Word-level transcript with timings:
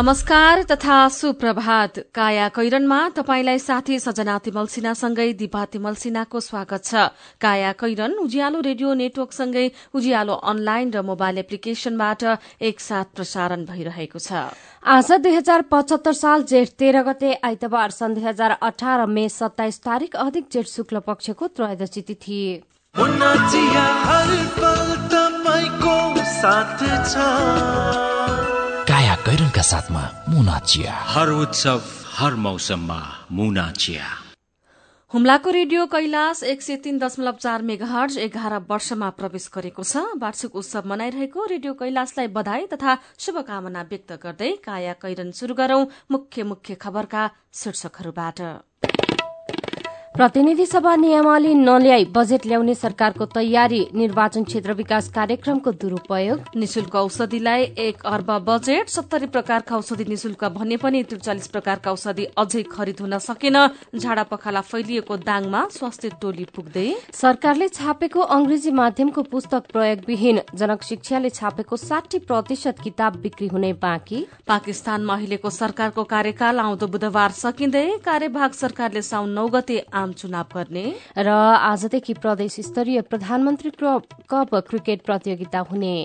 नमस्कार 0.00 0.62
तथा 0.64 0.96
सुप्रभात। 1.12 1.98
काया 2.14 2.48
कैरनमा 2.48 2.98
तपाईंलाई 3.16 3.58
साथी 3.58 3.98
सजना 4.00 4.36
तिमल 4.40 4.66
सिन्हासँगै 4.66 5.32
दिपा 5.36 5.64
तिमल 5.66 5.94
सिन्हाको 5.94 6.40
स्वागत 6.40 6.84
छ। 6.84 6.94
काया 7.36 7.72
कैरन 7.76 8.12
उज्यालो 8.24 8.60
रेडियो 8.64 8.94
नेटवर्कसँगै 8.96 9.66
उज्यालो 9.92 10.34
अनलाइन 10.42 10.88
र 10.90 11.02
मोबाइल 11.04 11.38
एप्लिकेशनबाट 11.38 12.22
एकसाथ 12.64 13.12
प्रसारण 13.12 13.60
भइरहेको 13.68 14.18
छ। 14.18 14.56
आज 14.88 15.12
दुई 15.20 15.36
हजार 15.36 15.68
पचहत्तर 15.68 16.12
साल 16.16 16.48
जेठ 16.48 16.68
तेह्र 16.80 17.02
गते 17.04 17.30
आइतबार 17.44 17.90
सन् 17.92 18.14
दुई 18.16 18.24
हजार 18.24 18.56
अठार 18.62 19.04
मे 19.06 19.28
सत्ताइस 19.28 19.76
तारीक 19.84 20.16
अधिक 20.16 20.44
जेठ 20.48 20.66
शुक्ल 20.70 21.04
पक्षको 21.04 21.44
त्रयोदशी 21.52 22.02
तिथि। 22.08 22.40
कैरनका 29.20 29.62
साथमा 29.62 30.02
मुना 30.28 30.58
चिया। 30.60 30.92
हर 31.06 31.28
उत्सव 31.30 31.80
हर 32.16 32.34
मौसममा 32.36 33.00
मुना 33.30 33.70
चिया। 33.72 34.06
हुम्लाको 35.14 35.50
रेडियो 35.50 35.84
कैलाश 35.86 36.42
एक 36.44 36.62
सय 36.62 36.76
तीन 36.76 36.98
दशमलव 36.98 37.36
चार 37.36 37.62
मेगाहर्ज 37.62 38.16
एघार 38.18 38.54
वर्षमा 38.70 39.10
प्रवेश 39.10 39.50
गरेको 39.54 39.82
छ। 39.82 40.16
वार्षिक 40.16 40.56
उत्सव 40.56 40.88
मनाइरहेको 40.88 41.44
रेडियो 41.44 41.72
कैलाशलाई 41.76 42.28
बधाई 42.32 42.66
तथा 42.72 42.96
शुभकामना 43.18 43.82
व्यक्त 43.90 44.12
गर्दै 44.24 44.50
काया 44.64 44.94
कैरन 44.96 45.30
शुरू 45.34 45.54
गरौं 45.54 45.84
मुख्य 46.10 46.42
मुख्य 46.46 46.74
खबरका 46.80 47.28
शीर्षकहरूबाट। 47.54 48.40
प्रतिनिधि 50.14 50.64
सभा 50.66 50.94
नियमावली 50.96 51.52
नल्याई 51.54 52.04
बजेट 52.14 52.46
ल्याउने 52.46 52.74
सरकारको 52.74 53.24
तयारी 53.26 53.78
निर्वाचन 53.94 54.44
क्षेत्र 54.44 54.72
विकास 54.74 55.08
कार्यक्रमको 55.08 55.72
दुरूपयोग। 55.72 56.56
निशुल्क 56.56 56.94
औषधिलाई 56.96 57.62
एक 57.78 58.02
अर्ब 58.04 58.30
बजेट 58.46 58.88
सत्तरी 58.88 59.26
प्रकारका 59.26 59.76
औषधि 59.76 60.04
निशुल्क 60.04 60.44
भने 60.50 60.76
पनि 60.76 61.02
त्रिचालिस 61.02 61.46
प्रकारका 61.48 61.92
औषधि 61.92 62.24
अझै 62.36 62.62
खरिद 62.72 63.00
हुन 63.00 63.18
सकेन। 63.20 63.56
झाडा 63.96 64.22
पखाला 64.24 64.60
फैलिएको 64.62 65.16
दाङमा 65.18 65.64
स्वास्थ्य 65.70 66.10
टोली 66.20 66.44
पुग्दै। 66.56 66.88
सरकारले 67.14 67.68
छापेको 67.70 68.20
अंग्रेजी 68.20 68.70
माध्यमको 68.72 69.22
पुस्तक 69.30 69.70
प्रयोगविहीन 69.72 70.40
जनक 70.54 70.82
शिक्षाले 70.82 71.30
छापेको 71.30 71.76
साठी 71.78 72.18
प्रतिशत 72.26 72.82
किताब 72.82 73.20
बिक्री 73.22 73.46
हुने 73.46 73.72
बाँकी। 73.78 74.26
पाकिस्तानमा 74.46 75.14
अहिलेको 75.14 75.50
सरकारको 75.52 76.04
कार्यकाल 76.12 76.58
आउँदो 76.58 76.86
बुधबार 76.88 77.30
सकिँदै 77.38 77.86
कार्यभाग 78.04 78.60
सरकारले 78.60 79.02
साउन 79.04 79.30
नौ 79.30 79.48
गते 79.50 79.78
आम 80.00 80.12
चुनाव 80.12 80.46
गर्ने। 80.54 80.84
र 81.18 81.28
आजदेखि 81.28 82.14
प्रदेश 82.14 82.56
स्तरीय 82.66 83.00
प्रधानमन्त्री 83.10 83.70
कप 84.30 84.54
क्रिकेट 84.68 85.02
प्रतियोगिता 85.02 85.58
हुने। 85.70 85.96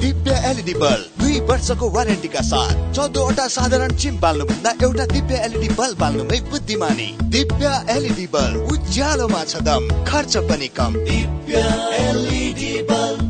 दिव्य 0.00 0.32
एलइडी 0.48 0.74
बल्ब। 0.74 1.20
दुई 1.20 1.38
वर्षको 1.40 1.88
वारेन्टीका 1.90 2.40
साथ 2.42 2.74
चौधवटा 2.94 3.46
साधारण 3.48 3.94
चिम 3.96 4.18
बाल्नुभन्दा 4.20 4.70
एउटा 4.82 5.06
दिव्य 5.06 5.36
एलइडी 5.44 5.68
बल्ब 5.74 5.98
बाल्नुमै 5.98 6.40
बुद्धिमानी। 6.50 7.08
दिव्य 7.30 7.72
एलइडी 7.90 8.26
बल्ब 8.26 8.72
उज्यालोमा 8.72 9.42
छ 9.44 9.62
दम 9.62 9.88
खर्च 10.04 10.36
पनि 10.50 10.68
कम। 10.76 10.92
दिव्य 11.04 11.66
एलइडी 12.00 12.72
बल्ब। 12.82 13.29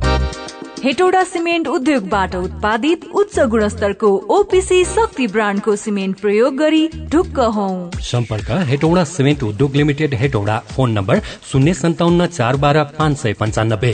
हेटौडा 0.83 1.23
सिमेन्ट 1.23 1.67
उद्योगबाट 1.67 2.35
उत्पादित 2.35 3.03
उच्च 3.15 3.39
गुणस्तरको 3.49 4.09
ओपिसी 4.35 4.83
शक्ति 4.85 5.25
ब्रान्डको 5.27 5.75
सिमेन्ट 5.75 6.19
प्रयोग 6.21 6.55
गरी 6.57 6.87
ढुक्क 7.11 7.39
हौ। 7.55 7.67
सम्पर्क 8.01 8.49
हेटौडा 8.69 9.03
सिमेन्ट 9.03 9.43
उद्योग 9.43 9.75
लिमिटेड 9.75 10.13
हेटौडा 10.21 10.57
फोन 10.71 10.91
नम्बर 10.91 11.19
शून्य 11.51 11.73
सन्ताउन्न 11.73 12.25
चार 12.27 12.55
बाह्र 12.63 12.83
पाँच 12.97 13.17
सय 13.17 13.33
पन्चानब्बे। 13.41 13.91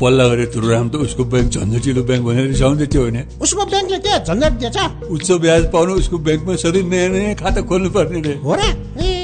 पल्ला 0.00 0.28
गरेर 0.28 0.48
तुरुराम 0.54 0.88
त 0.88 1.04
उसको 1.04 1.24
ब्याङ्क 1.24 1.50
झन्झटिलो 1.52 2.02
ब्याङ्क 2.02 2.24
भनेर 2.26 2.46
रिसाउँदै 2.46 2.86
थियो 2.94 3.04
भने 3.04 3.26
उसको 3.42 3.66
ब्याङ्कले 3.66 3.98
के 3.98 4.24
झन्झट 4.24 4.52
दिएछ? 4.60 4.78
उच्च 5.10 5.30
ब्याज 5.44 5.70
पाउनु 5.72 5.92
उसको 6.00 6.18
ब्याङ्कमा 6.24 6.56
सधैँ 6.64 6.82
नयाँ 6.88 7.08
नयाँ 7.10 7.34
खाता 7.44 7.60
खोल्नु 7.68 7.90
पर्ने 7.90 8.20
रे। 8.28 8.34
हो 8.40 8.54
र? 8.54 9.23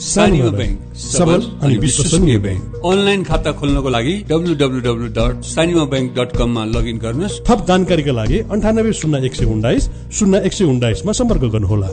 सानीमा 0.00 0.50
ब्याङ्क 0.50 0.96
सबल 0.98 1.42
अनि 1.62 1.76
विश्वसनीय 1.78 2.38
ब्याङ्क 2.44 2.86
अनलाइन 2.86 3.22
खाता 3.24 3.52
खोल्नको 3.60 3.88
लागि 3.88 4.14
W 4.30 4.54
W 4.62 4.80
W 4.86 5.08
dot 5.18 5.44
Sanima 5.44 5.84
bank 5.92 6.10
dot 6.18 6.36
कममा 6.36 6.64
लगइन 6.74 6.98
गर्नुहोस्। 6.98 7.40
थप 7.48 7.64
जानकारीका 7.68 8.12
लागि 8.12 8.38
अन्ठानब्बे 8.54 8.92
शून्य 9.00 9.24
एक 9.26 9.34
सय 9.34 9.44
उन्नाइस 9.54 9.88
शून्य 10.18 10.42
एक 10.46 10.52
सय 10.52 10.64
उन्नाइसमा 10.64 11.12
सम्पर्क 11.20 11.42
गर्नुहोला। 11.54 11.88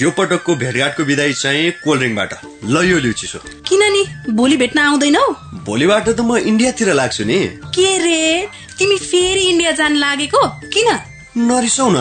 यो 0.00 0.10
पटकको 0.18 0.54
भेटघाटको 0.56 1.02
विदाई 1.04 1.32
चाहिँ 1.32 1.70
कोल्ड 1.84 2.00
ड्रिङ्कबाट 2.00 2.32
ल 2.64 2.84
यो 2.90 2.98
लिउ 3.04 3.12
चिसो 3.12 3.38
किन 3.68 3.82
नि 3.92 4.02
भोलि 4.32 4.56
भेट्न 4.56 4.78
आउँदैनौ? 4.78 5.24
भोलिबाट 5.66 6.08
त 6.08 6.20
म 6.20 6.36
इन्डियातिर 6.50 6.92
लाग्छु 6.94 7.24
नि। 7.24 7.40
के 7.76 7.88
रे? 7.98 8.48
तिमी 8.78 8.96
फेरि 8.96 9.44
इन्डिया 9.52 9.72
जान 9.80 9.96
लागेको? 9.96 10.42
किन? 10.74 10.88
नरिसाउ 11.36 11.88
न। 11.90 11.98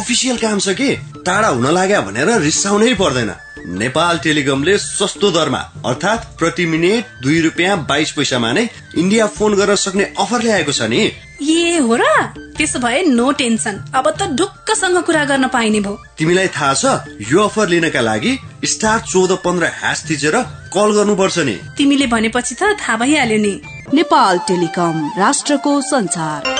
अफिसियल 0.00 0.36
काम 0.36 0.58
छ 0.58 0.74
कि? 0.80 0.90
टाढा 1.26 1.48
हुन 1.48 1.66
लाग्यो 1.74 2.02
भनेर 2.02 2.28
रिसाउनै 2.40 2.94
पर्दैन। 2.94 3.30
नेपाल 3.80 4.18
टेलिकमले 4.18 4.76
सस्तो 4.78 5.30
दरमा 5.30 5.58
अर्थात् 5.86 6.28
प्रति 6.38 6.64
मिनट 6.66 7.22
दुई 7.22 7.40
रुपियाँ 7.40 7.76
बाइस 7.88 8.12
पैसामा 8.12 8.52
नै 8.52 8.68
इन्डिया 8.96 9.26
फोन 9.36 9.54
गर्न 9.54 9.74
सक्ने 9.76 10.04
अफर 10.18 10.42
ल्याएको 10.42 10.72
छ 10.72 10.88
नि। 10.88 11.00
ए 11.40 11.78
हो 11.78 11.96
र? 11.96 12.04
त्यसो 12.56 12.78
भए 12.78 13.02
नो 13.08 13.30
टेन्सन। 13.32 13.76
अब 13.94 14.06
त 14.10 14.28
ढुक्कसँग 14.36 14.98
कुरा 15.04 15.24
गर्न 15.24 15.48
पाइने 15.48 15.80
भयो। 15.80 15.96
तिमीलाई 16.18 16.48
थाहा 16.56 16.74
छ 16.74 16.84
यो 17.32 17.44
अफर 17.44 17.68
लिनका 17.68 18.00
लागि 18.00 18.32
स्टार 18.64 19.00
चौध 19.08 19.32
पन्ध्र 19.44 19.72
ह्यास 19.80 20.04
थिचेर 20.10 20.36
कल 20.72 20.88
गर्नुपर्छ 20.96 21.38
नि। 21.48 21.56
तिमीले 21.76 22.06
भनेपछि 22.06 22.54
त 22.54 22.76
थाहा 22.80 22.96
भइहाल्यो 22.96 23.38
नि। 23.38 23.54
नेपाल 23.94 24.38
टेलिकम 24.48 24.96
राष्ट्रको 25.18 25.80
संसार। 25.82 26.59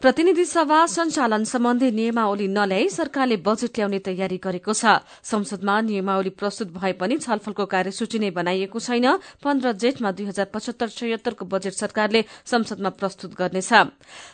प्रतिनिधि 0.00 0.44
सभा 0.44 0.86
सञ्चालन 0.86 1.44
सम्बन्धी 1.44 1.90
नियमावली 1.90 2.48
नल्याई 2.48 2.88
सरकारले 2.88 3.36
बजेट 3.36 3.76
ल्याउने 3.76 3.98
तयारी 3.98 4.38
गरेको 4.38 4.72
छ। 4.72 5.02
संसदमा 5.22 5.80
नियमावली 5.80 6.30
प्रस्तुत 6.30 6.72
भए 6.72 6.92
पनि 6.92 7.16
छलफलको 7.18 7.64
कार्यसूची 7.66 8.18
नै 8.18 8.30
बनाइएको 8.30 8.78
छैन। 8.78 9.06
पन्ध्र 9.42 9.72
जेठमा 9.72 10.10
दुई 10.12 10.26
हजार 10.26 10.46
पचहत्तर 10.54 10.88
छयत्तरको 10.88 11.44
बजेट 11.44 11.74
सरकारले 11.74 12.24
संसदमा 12.44 12.90
प्रस्तुत 12.90 13.34
गर्नेछ। 13.34 13.72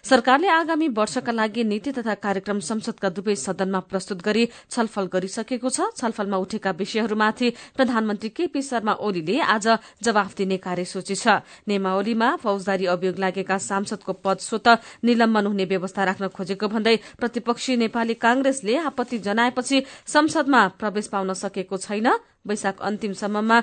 सरकारले 0.04 0.48
आगामी 0.50 0.88
वर्षका 0.90 1.32
लागि 1.32 1.64
नीति 1.64 1.92
तथा 1.92 2.14
कार्यक्रम 2.16 2.58
संसदका 2.60 3.08
दुवै 3.08 3.34
सदनमा 3.36 3.80
प्रस्तुत 3.90 4.22
गरी 4.22 4.48
छलफल 4.70 5.06
गरिसकेको 5.08 5.68
छ। 5.68 5.80
छलफलमा 5.96 6.36
उठेका 6.36 6.70
विषयहरूमाथि 6.70 7.48
प्रधानमन्त्री 7.76 8.28
केपी 8.30 8.62
शर्मा 8.62 8.92
ओलीले 9.00 9.40
आज 9.40 9.66
जवाफ 10.02 10.36
दिने 10.36 10.56
कार्यसूची 10.58 11.14
छ। 11.14 11.40
नियमावलीमा 11.64 12.28
फौजदारी 12.36 12.86
अभियोग 12.86 13.18
लागेका 13.18 13.58
सांसदको 13.58 14.12
पद 14.12 14.38
स्वत 14.40 14.68
निलम्बन 15.04 15.31
हुने 15.36 15.64
व्यवस्था 15.64 16.04
राख्न 16.04 16.28
खोजेको 16.28 16.68
भन्दै 16.68 16.96
प्रतिपक्षी 17.18 17.76
नेपाली 17.76 18.14
कांग्रेसले 18.14 18.76
आपत्ति 18.76 19.18
जनाएपछि 19.18 19.82
संसदमा 20.06 20.68
प्रवेश 20.68 21.06
पाउन 21.08 21.32
सकेको 21.34 21.76
छैन। 21.76 22.08
वैशाख 22.46 22.80
अन्तिमसम्ममा 22.82 23.58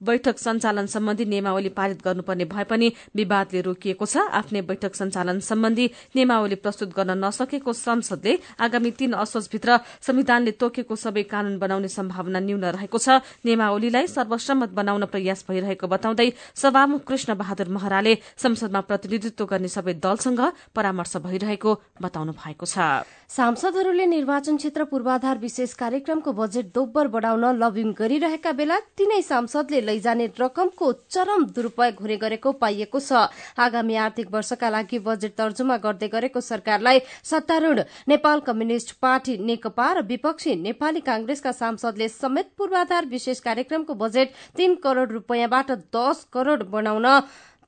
बैठक 0.00 0.38
सञ्चालन 0.38 0.86
सम्बन्धी 0.86 1.24
नियमावली 1.24 1.68
पारित 1.74 2.02
गर्नुपर्ने 2.04 2.44
भए 2.44 2.64
पनि 2.64 2.92
विवादले 3.16 3.60
रोकिएको 3.60 4.06
छ। 4.06 4.22
आफ्नै 4.30 4.60
बैठक 4.62 4.94
सञ्चालन 4.94 5.40
सम्बन्धी 5.42 5.86
नियमावली 6.14 6.54
प्रस्तुत 6.62 6.94
गर्न 6.94 7.18
नसकेको 7.18 7.72
संसदले 7.72 8.38
आगामी 8.62 8.90
तीन 8.94 9.12
असोजभित्र 9.18 9.78
संविधानले 10.06 10.52
तोकेको 10.54 10.94
सबै 10.96 11.22
कानून 11.26 11.58
बनाउने 11.58 11.88
सम्भावना 11.88 12.40
न्यून 12.40 12.64
रहेको 12.78 12.98
छ। 12.98 13.18
नियमावलीलाई 13.42 14.06
सर्वसम्मत 14.06 14.70
बनाउन 14.78 15.04
प्रयास 15.10 15.44
भइरहेको 15.48 15.86
बताउँदै 15.88 16.28
सभामुख 16.54 17.02
कृष्ण 17.02 17.34
बहादुर 17.34 17.68
महराले 17.68 18.14
संसदमा 18.38 18.80
प्रतिनिधित्व 18.86 19.44
गर्ने 19.50 19.68
सबै 19.68 19.98
दलसँग 19.98 20.40
परामर्श 20.74 21.16
भइरहेको 21.26 21.74
बताउनु 21.98 22.32
भएको 22.38 22.66
छ। 22.66 23.02
सांसदहरूले 23.28 24.06
निर्वाचन 24.06 24.56
क्षेत्र 24.56 24.84
पूर्वाधार 24.88 25.38
विशेष 25.38 25.72
कार्यक्रमको 25.74 26.32
बजेट 26.32 26.66
दोब्बर 26.72 27.06
बढ़ाउन 27.12 27.44
लबिङ 27.60 27.92
गरिरहेका 27.92 28.52
बेला 28.56 28.78
तीनै 28.96 29.20
सांसदले 29.22 29.80
लैजाने 29.88 30.26
रकमको 30.40 30.92
चरम 31.10 31.44
दुरूपयोग 31.56 32.00
हुने 32.00 32.16
गरेको 32.18 32.52
पाइएको 32.62 33.00
छ। 33.00 33.26
आगामी 33.58 33.94
आर्थिक 33.98 34.30
वर्षका 34.32 34.68
लागि 34.70 34.98
बजेट 35.00 35.36
तर्जुमा 35.38 35.76
गर्दै 35.78 36.08
गरेको 36.08 36.40
सरकारलाई 36.42 37.00
सत्तारूढ़ 37.24 37.80
नेपाल 38.08 38.40
कम्युनिष्ट 38.48 38.94
पार्टी 39.02 39.36
नेकपा 39.48 39.88
र 39.92 40.02
विपक्षी 40.08 40.54
नेपाली 40.58 41.00
कांग्रेसका 41.02 41.52
सांसदले 41.54 42.08
समेत 42.10 42.50
पूर्वाधार 42.58 43.06
विशेष 43.08 43.40
कार्यक्रमको 43.40 43.94
बजेट 43.96 44.32
तीन 44.56 44.74
करोड़ 44.84 45.08
रूपियाँबाट 45.10 45.70
दस 45.94 46.26
करोड़ 46.32 46.62
बनाउन 46.70 47.06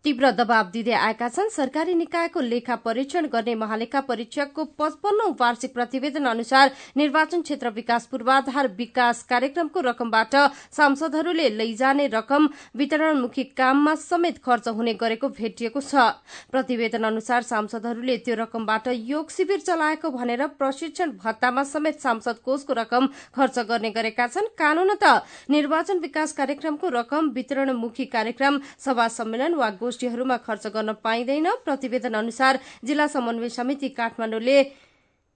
तीव्र 0.04 0.30
दबाव 0.32 0.68
दिँदै 0.72 0.92
आएका 0.96 1.28
छन्। 1.28 1.48
सरकारी 1.50 1.94
निकायको 1.94 2.40
लेखा 2.40 2.74
परीक्षण 2.80 3.26
गर्ने 3.28 3.54
महालेखा 3.54 4.00
परीक्षकको 4.00 4.64
पचपन्नौ 4.80 5.28
वार्षिक 5.40 5.72
प्रतिवेदन 5.74 6.24
अनुसार 6.26 6.70
निर्वाचन 6.96 7.40
क्षेत्र 7.42 7.68
विकास 7.70 8.06
पूर्वाधार 8.06 8.68
विकास 8.78 9.22
कार्यक्रमको 9.30 9.80
रकमबाट 9.80 10.36
सांसदहरूले 10.72 11.48
लैजाने 11.50 12.06
रकम 12.08 12.48
वितरणमुखी 12.76 13.44
काममा 13.52 13.94
समेत 13.96 14.38
खर्च 14.44 14.68
हुने 14.70 14.94
गरेको 14.94 15.28
भेटिएको 15.30 15.80
छ। 15.82 16.08
प्रतिवेदन 16.50 17.04
अनुसार 17.04 17.42
सांसदहरूले 17.42 18.16
त्यो 18.24 18.34
रकमबाट 18.36 18.88
योग 19.04 19.30
शिविर 19.30 19.60
चलाएको 19.60 20.10
भनेर 20.10 20.46
प्रशिक्षण 20.56 21.12
भत्तामा 21.20 21.64
समेत 21.66 22.00
सांसद 22.00 22.40
कोषको 22.44 22.72
रकम 22.72 23.08
खर्च 23.36 23.58
गर्ने 23.68 23.90
गरेका 23.90 24.26
छन्। 24.28 24.48
कानून 24.56 24.94
त 24.96 25.12
निर्वाचन 25.50 25.98
विकास 26.00 26.32
कार्यक्रमको 26.32 26.88
रकम 26.90 27.28
वितरणमुखी 27.36 28.04
कार्यक्रम 28.08 28.60
सभा 28.80 29.08
सम्मेलन 29.10 29.54
वा 29.54 29.70
गोष्ठीहरूमा 29.90 30.36
खर्च 30.46 30.66
गर्न 30.70 30.92
पाइँदैन। 31.02 31.50
प्रतिवेदन 31.64 32.14
अनुसार 32.16 32.58
जिल्ला 32.84 33.06
समन्वय 33.08 33.48
समिति 33.50 33.88
काठमाडौँले 33.98 34.58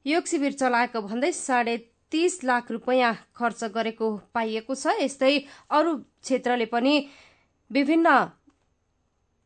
योग 0.07 0.25
शिविर 0.27 0.53
चलाएको 0.55 1.01
भन्दै 1.03 1.33
साढे 1.35 1.77
तीस 2.13 2.39
लाख 2.45 2.71
रूपियाँ 2.71 3.13
खर्च 3.35 3.65
गरेको 3.75 4.07
पाइएको 4.35 4.75
छ। 4.75 4.95
यस्तै 5.01 5.35
अरू 5.71 5.95
क्षेत्रले 6.23 6.67
पनि 6.71 6.95
विभिन्न 7.71 8.09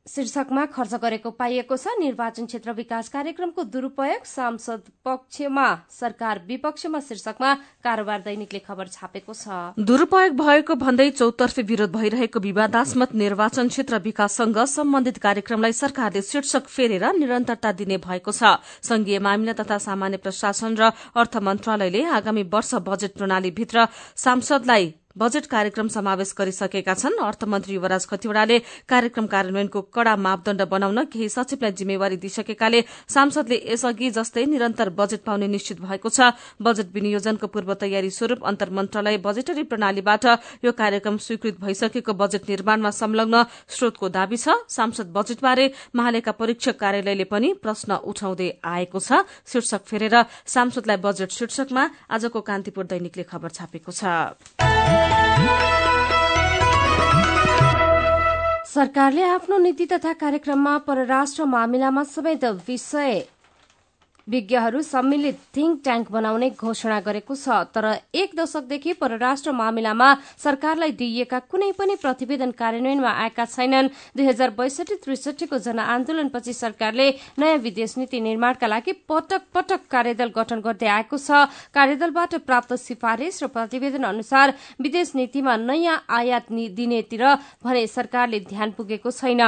शीर्षकमा 0.08 0.64
खर्च 0.66 0.94
गरेको 0.96 1.30
पाइएको 1.36 1.76
छ 1.76 1.92
निर्वाचन 2.00 2.46
क्षेत्र 2.46 2.72
विकास 2.74 3.08
कार्यक्रमको 3.08 3.62
दुरूपयोग। 3.66 4.24
सांसद 4.26 4.82
पक्षमा 5.04 5.66
सरकार 5.90 6.40
विपक्षमा 6.48 7.00
शीर्षकमा 7.00 7.54
कारोबार 7.84 8.20
दैनिकले 8.20 8.58
खबर 8.60 8.86
छापेको 8.88 9.32
छ। 9.34 9.76
दुरूपयोग 9.78 10.32
भएको 10.34 10.74
भन्दै 10.76 11.10
चौतर्फी 11.12 11.62
विरोध 11.64 11.92
भइरहेको 11.92 12.40
विवादास्मद 12.40 13.14
निर्वाचन 13.14 13.68
क्षेत्र 13.68 13.98
विकाससँग 14.00 14.58
सम्बन्धित 14.66 15.18
कार्यक्रमलाई 15.18 15.72
सरकारले 15.74 16.22
शीर्षक 16.24 16.64
फेरेर 16.68 17.04
निरन्तरता 17.14 17.72
दिने 17.74 17.98
भएको 18.00 18.32
छ। 18.32 18.56
संघीय 18.82 19.18
मामिला 19.20 19.52
तथा 19.60 19.78
सामान्य 19.78 20.16
प्रशासन 20.24 20.76
र 20.76 20.90
अर्थ 21.14 21.36
मन्त्रालयले 21.42 22.02
आगामी 22.16 22.42
वर्ष 22.48 22.74
बजेट 22.88 23.12
प्रणालीभित्र 23.18 23.86
सांसदलाई 24.16 24.86
बजेट 25.18 25.46
कार्यक्रम 25.48 25.88
समावेश 25.88 26.32
गरिसकेका 26.38 26.94
छन्। 26.94 27.18
अर्थमन्त्री 27.18 27.74
युवराज 27.74 28.06
खतिवड़ाले 28.06 28.58
कार्यक्रम 28.88 29.26
कार्यान्वयनको 29.26 29.80
कड़ा 29.90 30.14
मापदण्ड 30.16 30.62
बनाउन 30.70 31.04
केही 31.10 31.28
सचिवलाई 31.28 31.72
जिम्मेवारी 31.74 32.16
दिइसकेकाले 32.16 32.80
सांसदले 33.08 33.56
यसअघि 33.66 34.10
जस्तै 34.14 34.44
निरन्तर 34.46 34.88
बजेट 34.94 35.22
पाउने 35.26 35.48
निश्चित 35.48 35.80
भएको 35.80 36.08
छ। 36.08 36.30
बजेट 36.62 36.94
विनियोजनको 36.94 37.46
पूर्व 37.48 37.74
तयारी 37.74 38.10
स्वरूप 38.10 38.46
अन्तर 38.46 38.70
मन्त्रालय 38.70 39.18
बजेटरी 39.18 39.62
प्रणालीबाट 39.66 40.24
यो 40.64 40.72
कार्यक्रम 40.72 41.16
स्वीकृत 41.18 41.60
भइसकेको 41.60 42.12
बजेट 42.14 42.48
निर्माणमा 42.48 42.90
संलग्न 42.92 43.42
स्रोतको 43.68 44.08
दावी 44.08 44.36
छ। 44.38 44.54
सांसद 44.70 45.10
बजेटबारे 45.10 45.66
महालेखा 45.94 46.32
परीक्षक 46.38 46.78
कार्यालयले 46.78 47.24
पनि 47.26 47.52
प्रश्न 47.58 47.98
उठाउँदै 48.06 48.50
आएको 48.62 48.98
छ। 49.00 49.26
शीर्षक 49.50 49.82
फेरेर 49.82 50.16
सांसदलाई 50.46 50.96
बजेट 51.02 51.30
शीर्षकमा 51.32 51.84
आजको 52.06 52.40
कान्तिपुर 52.40 52.84
दैनिकले 52.86 53.24
खबर 53.24 53.50
छापेको 53.50 53.92
छ। 53.92 55.07
सरकारले 58.74 59.22
आफ्नो 59.24 59.58
नीति 59.58 59.86
तथा 59.92 60.12
कार्यक्रममा 60.22 60.76
परराष्ट्र 60.88 61.44
मामिलामा 61.54 62.02
समेत 62.14 62.44
विषय 62.68 63.24
विज्ञहरू 64.28 64.80
सम्मिलित 64.82 65.38
थिङ्क 65.56 65.80
ट्याङ्क 65.84 66.10
बनाउने 66.12 66.48
घोषणा 66.50 66.98
गरेको 67.00 67.34
छ। 67.34 67.48
तर 67.74 67.84
एक 68.14 68.36
दशकदेखि 68.36 68.92
परराष्ट्र 69.00 69.52
मामिलामा 69.52 70.08
सरकारलाई 70.38 70.92
दिइएका 70.92 71.38
कुनै 71.48 71.70
पनि 71.78 71.94
प्रतिवेदन 71.96 72.50
कार्यान्वयनमा 72.52 73.12
आएका 73.24 73.44
छैनन्। 73.46 73.88
दुई 74.16 74.26
हजार 74.26 74.50
बैसठी 74.58 74.96
त्रिसठीको 75.04 75.58
जनआन्दोलनपछि 75.58 76.52
सरकारले 76.54 77.08
नयाँ 77.38 77.58
विदेश 77.58 77.96
नीति 77.98 78.20
निर्माणका 78.20 78.66
लागि 78.66 78.92
पटक 79.08 79.42
पटक 79.54 79.88
कार्यदल 79.90 80.28
गठन 80.36 80.60
गर्दै 80.60 80.88
आएको 80.88 81.16
छ। 81.18 81.48
कार्यदलबाट 81.72 82.34
प्राप्त 82.44 82.74
सिफारिश 82.78 83.42
र 83.42 83.46
प्रतिवेदन 83.48 84.04
अनुसार 84.04 84.54
विदेश 84.80 85.14
नीतिमा 85.14 85.56
नयाँ 85.58 86.04
आयात 86.08 86.52
दिनेतिर 86.52 87.24
भने 87.64 87.86
सरकारले 87.88 88.40
ध्यान 88.44 88.70
पुगेको 88.76 89.10
छैन। 89.10 89.42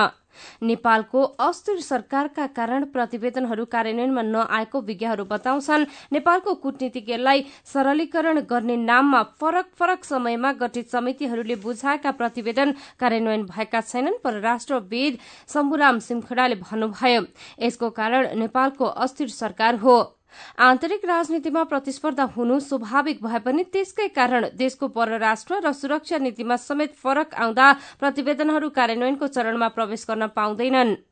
नेपालको 0.62 1.22
अस्थिर 1.40 1.80
सरकारका 1.80 2.46
कारण 2.56 2.84
प्रतिवेदनहरू 2.84 3.64
कार्यान्वयनमा 3.64 4.22
नआएको 4.24 4.80
विज्ञहरू 4.80 5.24
बताउँछन्। 5.24 5.86
नेपालको 6.12 6.54
कूटनीतिज्ञलाई 6.54 7.44
सरलीकरण 7.64 8.40
गर्ने 8.50 8.76
नाममा 8.76 9.22
फरक 9.40 9.66
फरक 9.78 10.04
समयमा 10.04 10.52
गठित 10.52 10.90
समितिहरूले 10.90 11.56
बुझाएका 11.56 12.10
प्रतिवेदन 12.12 12.74
कार्यान्वयन 13.00 13.44
भएका 13.46 13.80
छैनन् 13.80 14.22
परराष्ट्रविद 14.24 15.18
शम्भुराम 15.48 15.98
सिमखडाले 15.98 16.54
भन्नुभयो 16.62 17.22
यसको 17.62 17.90
कारण 17.90 18.38
नेपालको 18.38 18.84
अस्थिर 18.84 19.28
सरकार 19.30 19.74
हो। 19.76 20.19
आन्तरिक 20.58 21.04
राजनीतिमा 21.04 21.62
प्रतिस्पर्धा 21.64 22.24
हुनु 22.36 22.58
स्वाभाविक 22.60 23.22
भए 23.22 23.38
पनि 23.44 23.62
त्यसकै 23.72 24.08
कारण 24.14 24.46
देशको 24.56 24.88
परराष्ट्र 24.88 25.60
र 25.64 25.72
सुरक्षा 25.72 26.18
नीतिमा 26.18 26.56
समेत 26.56 26.94
फरक 26.94 27.34
आउँदा 27.34 27.66
प्रतिवेदनहरू 28.00 28.68
कार्यान्वयनको 28.70 29.26
चरणमा 29.26 29.68
प्रवेश 29.68 30.06
गर्न 30.08 30.26
पाउँदैनन्। 30.36 31.09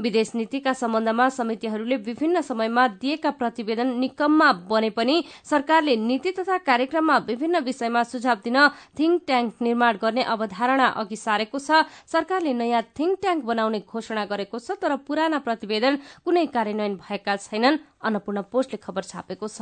विदेश 0.00 0.32
नीतिका 0.34 0.72
सम्बन्धमा 0.72 1.28
समितिहरूले 1.30 1.96
विभिन्न 2.08 2.40
समयमा 2.40 2.86
दिएका 3.00 3.30
प्रतिवेदन 3.40 3.88
निकममा 4.00 4.52
बने 4.70 4.90
पनि 4.90 5.24
सरकारले 5.50 5.96
नीति 5.96 6.30
तथा 6.38 6.58
कार्यक्रममा 6.68 7.16
विभिन्न 7.28 7.58
विषयमा 7.64 8.02
सुझाव 8.04 8.38
दिन 8.44 8.56
थिङ्क 8.98 9.22
ट्याङ्क 9.26 9.54
निर्माण 9.62 9.96
गर्ने 10.02 10.22
अवधारणा 10.34 10.86
अघि 11.00 11.16
सारेको 11.16 11.58
छ। 11.58 11.84
सरकारले 12.06 12.52
नयाँ 12.54 12.82
थिङ्क 12.98 13.18
ट्याङ्क 13.22 13.44
बनाउने 13.44 13.80
घोषणा 13.86 14.24
गरेको 14.26 14.58
छ 14.58 14.78
तर 14.82 14.96
पुराना 15.06 15.38
प्रतिवेदन 15.46 15.98
कुनै 16.24 16.46
कार्यान्वयन 16.56 16.94
भएका 17.04 17.36
छैनन् 17.38 17.78
अन्नपूर्ण 18.02 18.42
पोस्टले 18.52 18.78
खबर 18.82 19.02
छापेको 19.12 19.48
छ। 19.48 19.60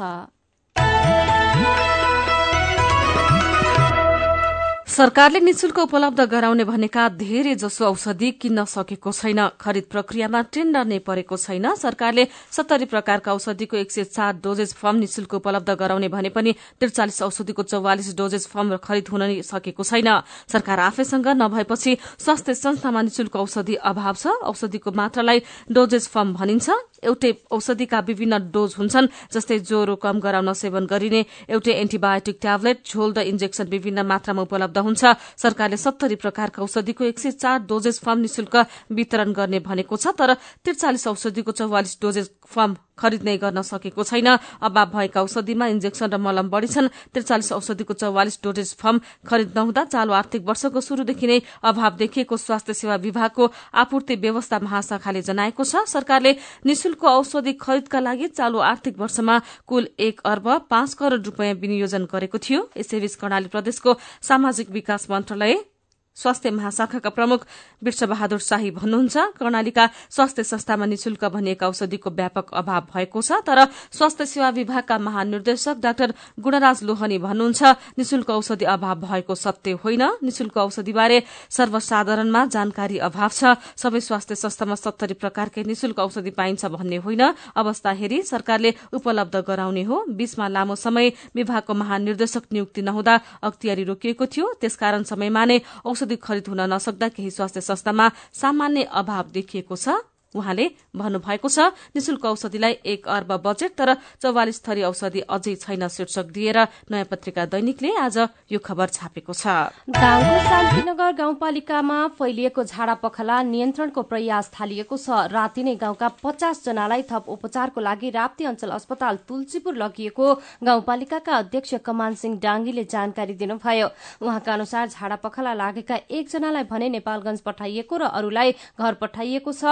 सरकारले 4.99 5.41
निशुल्क 5.41 5.79
उपलब्ध 5.79 6.21
गराउने 6.27 6.65
भनेका 6.67 7.03
धेरै 7.15 7.55
जसो 7.55 7.85
औषधि 7.87 8.31
किन्न 8.35 8.65
सकेको 8.67 9.11
छैन। 9.13 9.41
खरिद 9.55 9.85
प्रक्रियामा 9.87 10.41
टेन्डर 10.51 10.85
नै 10.85 10.99
परेको 11.07 11.37
छैन। 11.39 11.67
सरकारले 11.79 12.25
सत्तरी 12.51 12.91
प्रकारका 12.91 13.31
औषधिको 13.31 13.77
एक 13.79 13.91
सय 13.95 14.05
चार 14.11 14.43
डोजेज 14.43 14.75
फर्म 14.75 14.97
निशुल्क 14.99 15.35
उपलब्ध 15.39 15.71
गराउने 15.79 16.09
भने 16.11 16.35
पनि 16.35 16.55
त्रिचालिस 16.83 17.23
औषधिको 17.23 17.63
चौवालिस 17.63 18.11
डोजेज 18.19 18.47
फर्म 18.51 18.77
खरिद 18.83 19.07
हुन 19.07 19.23
सकेको 19.47 19.83
छैन। 19.85 20.11
सरकार 20.51 20.79
आफैसँग 20.83 21.29
नभएपछि 21.39 21.97
स्वास्थ्य 22.19 22.55
संस्थामा 22.57 23.03
निशुल्क 23.07 23.37
औषधि 23.39 23.75
अभाव 23.79 24.15
छ। 24.17 24.35
औषधिको 24.51 24.91
मात्रालाई 24.99 25.39
डोजेज 25.71 26.09
फर्म 26.11 26.35
भनिन्छ। 26.35 26.67
एउटै 27.03 27.33
औषधिका 27.51 27.99
विभिन्न 28.09 28.39
डोज 28.51 28.75
हुन्छन् 28.79 29.11
जस्तै 29.33 29.59
ज्वरो 29.61 29.95
कम 29.97 30.21
गराउन 30.21 30.53
सेवन 30.53 30.87
गरिने 30.87 31.21
एउटै 31.49 31.73
एन्टिबायोटिक 31.75 32.39
ट्याब्लेट 32.41 32.79
झोल 32.85 33.13
र 33.13 33.21
इन्जेक्सन 33.33 33.69
विभिन्न 33.69 34.07
मात्रामा 34.07 34.43
उपलब्ध 34.43 34.79
हुन्छ। 34.79 35.03
सरकारले 35.37 35.77
सत्तरी 35.79 36.17
प्रकारका 36.17 36.63
औषधिको 36.63 37.05
एक 37.05 37.19
सय 37.19 37.31
चार 37.39 37.59
डोजेस 37.69 38.01
फर्म 38.01 38.19
निशुल्क 38.21 38.57
वितरण 38.93 39.33
गर्ने 39.33 39.59
भनेको 39.61 39.97
छ 39.97 40.15
तर 40.19 40.35
त्रिचालिस 40.65 41.07
औषधिको 41.09 41.53
चौवालिस 41.53 41.99
डोजेस 42.03 42.31
फर्म 42.49 42.77
खरिद्ने 42.99 43.37
गर्न 43.39 43.63
सकेको 43.63 44.03
छैन। 44.03 44.27
अभाव 44.61 44.87
भएका 44.91 45.23
औषधिमा 45.23 45.67
इन्जेक्सन 45.69 46.11
र 46.11 46.17
मलम 46.19 46.49
बढ़ी 46.51 46.67
छन्। 46.69 46.89
त्रिचालिस 47.15 47.53
औषधिको 47.53 47.95
चौवालिस 47.95 48.39
डोजेस 48.43 48.75
फर्म 48.75 49.01
खरिद 49.23 49.53
नहुँदा 49.57 49.85
चालू 49.87 50.13
आर्थिक 50.13 50.43
वर्षको 50.43 50.81
शुरूदेखि 50.81 51.27
नै 51.27 51.39
अभाव 51.63 51.97
देखिएको 51.97 52.37
स्वास्थ्य 52.37 52.75
सेवा 52.75 52.97
विभागको 52.99 53.51
आपूर्ति 53.75 54.15
व्यवस्था 54.17 54.59
महाशाखाले 54.59 55.23
जनाएको 55.23 55.65
छ। 55.65 55.87
सरकारले 55.87 56.37
निशुल्क 56.67 57.05
औषधि 57.07 57.53
खरिदका 57.55 58.01
लागि 58.01 58.29
चालू 58.35 58.59
आर्थिक 58.67 58.99
वर्षमा 58.99 59.41
कुल 59.67 59.89
एक 60.01 60.21
अर्ब 60.27 60.49
पाँच 60.71 60.95
करोड़ 60.95 61.23
रूपियाँ 61.23 61.55
विनियोजन 61.57 62.11
गरेको 62.11 62.39
थियो। 62.41 62.69
यसैबीच 62.77 63.15
कर्णाली 63.15 63.49
प्रदेशको 63.49 63.97
सामाजिक 64.23 64.71
विकास 64.71 65.11
मन्त्रालय 65.11 65.78
स्वास्थ्य 66.19 66.51
महाशाखाका 66.51 67.11
प्रमुख 67.11 67.47
विश्व 67.83 68.07
बहादुर 68.07 68.39
शाही 68.41 68.71
भन्नुहुन्छ 68.73 69.17
कर्णालीका 69.39 69.85
स्वास्थ्य 70.11 70.43
संस्थामा 70.45 70.87
निशुल्क 70.87 71.25
भनिएका 71.27 71.69
औषधिको 71.69 72.11
व्यापक 72.11 72.55
अभाव 72.55 72.83
भएको 72.91 73.23
छ 73.23 73.41
तर 73.47 73.65
स्वास्थ्य 73.93 74.27
सेवा 74.27 74.49
विभागका 74.51 74.99
महानिर्देशक 74.99 75.77
डाक्टर 75.79 76.15
गुणराज 76.41 76.83
लोहनी 76.85 77.19
भन्नुहुन्छ 77.19 77.63
निशुल्क 77.99 78.31
औषधि 78.31 78.65
अभाव 78.67 78.97
भएको 79.01 79.35
सत्य 79.37 79.73
होइन। 79.85 80.03
निशुल्क 80.23 80.57
औषधिबारे 80.59 81.23
सर्वसाधारणमा 81.51 82.45
जानकारी 82.47 82.99
अभाव 82.99 83.31
छ। 83.31 83.55
सबै 83.77 84.01
स्वास्थ्य 84.01 84.35
संस्थामा 84.35 84.75
सत्तरी 84.75 85.15
प्रकारकै 85.15 85.63
निशुल्क 85.65 85.99
औषधि 85.99 86.31
पाइन्छ 86.31 86.65
भन्ने 86.67 86.97
होइन। 86.97 87.23
अवस्था 87.57 87.91
हेरी 87.93 88.23
सरकारले 88.25 88.75
उपलब्ध 88.93 89.37
गराउने 89.47 89.83
हो। 89.83 90.05
बीचमा 90.11 90.49
लामो 90.49 90.75
समय 90.77 91.13
विभागको 91.35 91.75
महानिर्देशक 91.75 92.43
नियुक्ति 92.53 92.83
नहुँदा 92.83 93.21
अख्तियारी 93.43 93.85
रोकिएको 93.85 94.27
थियो। 94.27 94.53
त्यसकारण 94.61 95.03
समयमा 95.05 95.45
नै 95.45 95.61
औषधि 95.85 96.08
औषधि 96.09 96.17
खरिद 96.17 96.49
हुन 96.49 96.61
नसक्दा 96.73 97.09
केही 97.09 97.31
स्वास्थ्य 97.31 97.61
संस्थामा 97.61 98.11
सामान्य 98.33 98.83
अभाव 98.91 99.25
देखिएको 99.31 99.77
छ। 99.77 99.89
उहाँले 100.35 100.67
भन्नुभएको 100.95 101.49
छ 101.49 101.73
निशुल्क 101.97 102.25
औषधिलाई 102.27 102.73
एक 102.85 103.09
अर्ब 103.09 103.33
बजेट 103.41 103.73
तर 103.75 103.95
चौवालिस 104.21 104.63
थरी 104.65 104.83
औषधि 104.85 105.21
अझै 105.27 105.55
छैन 105.57 105.89
शीर्षक 105.89 106.27
दिएर 106.31 106.59
नयाँ 106.91 107.05
पत्रिका 107.09 107.45
दैनिकले 107.49 107.91
आज 107.99 108.19
यो 108.53 108.59
खबर 108.61 108.87
छापेको 108.89 109.33
छ। 109.33 109.73
शान्तिनगर 109.89 111.13
गाउँपालिकामा 111.15 111.99
फैलिएको 112.19 112.65
झाडा 112.65 112.95
पखला 113.01 113.43
नियन्त्रणको 113.45 114.03
प्रयास 114.05 114.51
थालिएको 114.53 114.97
छ। 114.99 115.33
राति 115.33 115.63
नै 115.63 115.75
गाउँका 115.77 116.09
पचास 116.21 116.65
जनालाई 116.65 117.03
थप 117.09 117.25
उपचारको 117.29 117.81
लागि 117.81 118.11
राप्ती 118.11 118.45
अञ्चल 118.45 118.71
अस्पताल 118.71 119.17
तुलसीपुर 119.29 119.75
लगिएको 119.77 120.27
गाउँपालिकाका 120.65 121.37
अध्यक्ष 121.39 121.75
कमान 121.85 122.15
सिंह 122.15 122.39
डाङ्गीले 122.39 122.85
जानकारी 122.85 123.35
दिनुभयो। 123.35 123.89
उहाँका 124.21 124.53
अनुसार 124.53 124.89
झाडा 124.89 125.17
पखला 125.25 125.55
लागेका 125.55 125.97
एकजनालाई 126.11 126.65
भने 126.69 126.89
नेपालगंज 126.91 127.41
पठाइएको 127.41 127.97
र 127.97 128.03
अरूलाई 128.13 128.53
घर 128.79 128.95
पठाइएको 129.01 129.53
छ। 129.53 129.65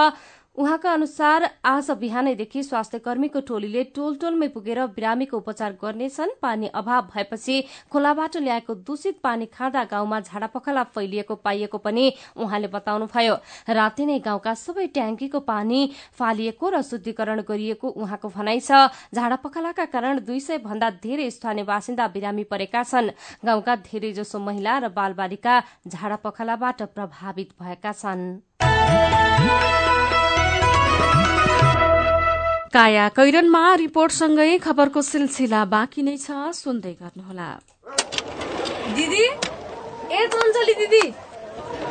उहाँका 0.57 0.91
अनुसार 0.91 1.43
आज 1.65 1.89
बिहानैदेखि 1.91 2.61
स्वास्थ्य 2.63 2.99
कर्मीको 2.99 3.39
टोलीले 3.45 3.83
टोल 3.95 4.15
टोलमै 4.17 4.47
पुगेर 4.47 4.79
बिरामीको 4.89 5.37
उपचार 5.37 5.71
गर्नेछन्। 5.81 6.29
पानी 6.41 6.67
अभाव 6.73 7.01
भएपछि 7.13 7.61
खोलाबाट 7.91 8.37
ल्याएको 8.37 8.75
दूषित 8.81 9.19
पानी 9.23 9.45
खाँदा 9.47 9.83
गाउँमा 9.83 10.19
झाडापखला 10.19 10.83
फैलिएको 10.95 11.35
पाइएको 11.37 11.77
पनि 11.77 12.05
उहाँले 12.35 12.67
बताउनुभयो। 12.67 13.35
राति 13.69 14.05
नै 14.05 14.17
गाउँका 14.19 14.53
सबै 14.55 14.87
ट्याङ्कीको 14.97 15.39
पानी 15.45 15.79
फालिएको 16.17 16.69
र 16.69 16.81
शुद्धिकरण 16.81 17.41
गरिएको 17.45 17.87
उहाँको 17.87 18.27
भनाइ 18.27 18.59
छ। 18.59 18.89
झाडापखलाका 19.13 19.85
कारण 19.85 20.25
दुई 20.25 20.39
सय 20.39 20.57
भन्दा 20.65 20.89
धेरै 21.05 21.29
स्थानीय 21.29 21.69
बासिन्दा 21.69 22.07
बिरामी 22.09 22.43
परेका 22.49 22.83
छन्। 22.83 23.13
गाउँका 23.45 23.75
धेरैजसो 23.85 24.39
महिला 24.41 24.77
र 24.79 24.89
बालबालिका 24.89 25.61
झाडापखलाबाट 25.85 26.81
प्रभावित 26.97 27.49
भएका 27.61 27.93
छन्। 27.93 28.25
काया 32.73 33.07
कैरनमा 33.15 33.63
रिपोर्टसँगै 33.79 34.57
खबरको 34.59 35.01
सिलसिला 35.01 35.63
बाँकी 35.71 36.01
नै 36.03 36.15
छ। 36.19 36.51
सुन्दै 36.51 36.93
गर्नुहोला। 37.01 37.47
दिदी 38.95 39.25
ए 40.11 40.19
चञ्चली 40.33 40.73
दिदी 40.81 41.03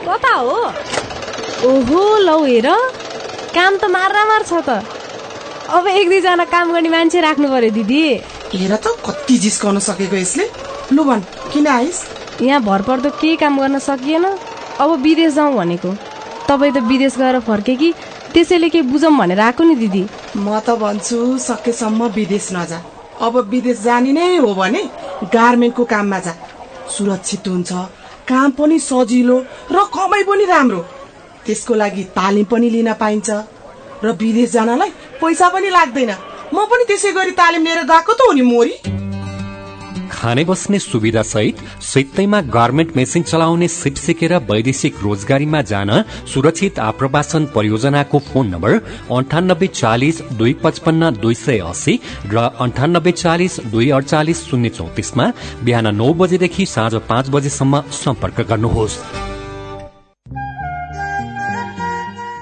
कता 0.07 0.35
हो? 0.37 0.59
ओहो 1.69 2.03
लौ 2.27 2.39
हेर। 2.45 2.69
काम 3.57 3.73
त 3.77 3.85
मार 3.97 4.43
छ 4.45 4.53
त। 4.69 4.85
अब 5.73 5.87
एक 5.89 6.09
दुईजना 6.09 6.45
काम 6.45 6.73
गर्ने 6.73 6.91
मान्छे 6.93 7.21
राख्नु 7.21 7.49
पर्यो 7.49 7.71
दिदी। 7.79 8.03
हेर 8.53 8.77
त 8.77 8.87
कति 9.07 9.37
जिस्काउन 9.45 9.79
सकेको 9.89 10.17
यसले। 10.17 10.45
लु 10.93 11.05
भन 11.05 11.21
किन 11.53 11.67
आइस? 11.67 11.99
यहाँ 12.43 12.61
भरपर्दो 12.63 13.11
केही 13.21 13.37
काम 13.41 13.59
गर्न 13.61 13.79
सकिएन। 13.81 14.25
अब 14.81 14.91
विदेश 15.01 15.33
जाउँ 15.35 15.57
भनेको। 15.57 15.91
तपाईँ 16.49 16.73
त 16.73 16.85
विदेश 16.85 17.17
गएर 17.19 17.41
फर्के 17.49 17.75
कि 17.81 17.89
त्यसैले 18.37 18.69
केही 18.69 18.85
बुझौँ 18.93 19.11
भनेर 19.17 19.41
आएको 19.41 19.65
नि 19.65 19.75
दिदी? 19.81 20.03
म 20.37 20.61
त 20.61 20.77
भन्छु 20.77 21.17
सकेसम्म 21.41 22.09
विदेश 22.13 22.49
नजा। 22.53 22.79
अब 23.25 23.35
विदेश 23.49 23.79
जाने 23.81 24.13
नै 24.13 24.37
हो 24.45 24.53
भने 24.55 24.83
गार्मेन्टको 25.33 25.85
काममा 25.93 26.19
जा। 26.21 26.35
सुरक्षित 26.93 27.49
हुन्छ 27.49 27.73
काम 28.29 28.51
पनि 28.59 28.79
सजिलो 28.79 29.37
र 29.73 29.85
कमाइ 29.89 30.23
पनि 30.29 30.45
राम्रो। 30.53 30.81
त्यसको 31.47 31.75
लागि 31.81 32.05
तालिम 32.13 32.45
पनि 32.53 32.69
लिन 32.77 32.93
पाइन्छ। 33.01 33.29
र 34.05 34.13
विदेश 34.21 34.53
जानलाई 34.53 34.91
पैसा 35.17 35.49
पनि 35.49 35.69
लाग्दैन। 35.73 36.13
म 36.53 36.69
पनि 36.69 36.85
त्यसै 36.93 37.13
गरी 37.17 37.33
तालिम 37.41 37.65
लिएर 37.65 37.83
गएको 37.89 38.13
त 38.13 38.21
हो 38.21 38.33
नि 38.37 38.45
मोरी? 38.53 38.75
खाने 40.27 40.45
बस्ने 40.45 40.79
सुविधा 40.79 41.23
सहित 41.23 41.57
सित्तैमा 41.83 42.41
गार्मेन्ट 42.55 42.97
मेसिन 42.97 43.23
चलाउने 43.23 43.67
सिप 43.71 43.95
सिकेर 43.97 44.35
वैदेशिक 44.49 44.95
रोजगारीमा 45.03 45.61
जान 45.63 45.91
सुरक्षित 46.33 46.79
आप्रवासन 46.83 47.45
परियोजनाको 47.55 48.19
फोन 48.29 48.47
नम्बर 48.47 48.73
अन्ठानब्बे 49.17 49.67
चालिस 49.73 50.21
दुई 50.33 50.55
पचपन्न 50.65 51.11
दुई 51.23 51.35
सय 51.37 51.59
अस्सी 51.69 51.99
र 52.27 52.51
अन्ठानब्बे 52.59 53.13
चालिस 53.15 53.61
दुई 53.71 53.91
अडचालिस 53.91 54.43
शून्य 54.49 54.69
चौतिसमा 54.71 55.31
बिहान 55.63 55.95
नौ 55.95 56.13
बजेदेखि 56.15 56.67
साँझ 56.67 56.95
पाँच 57.09 57.31
बजेसम्म 57.31 57.83
सम्पर्क 58.03 58.47
गर्नुहोस्। 58.51 59.01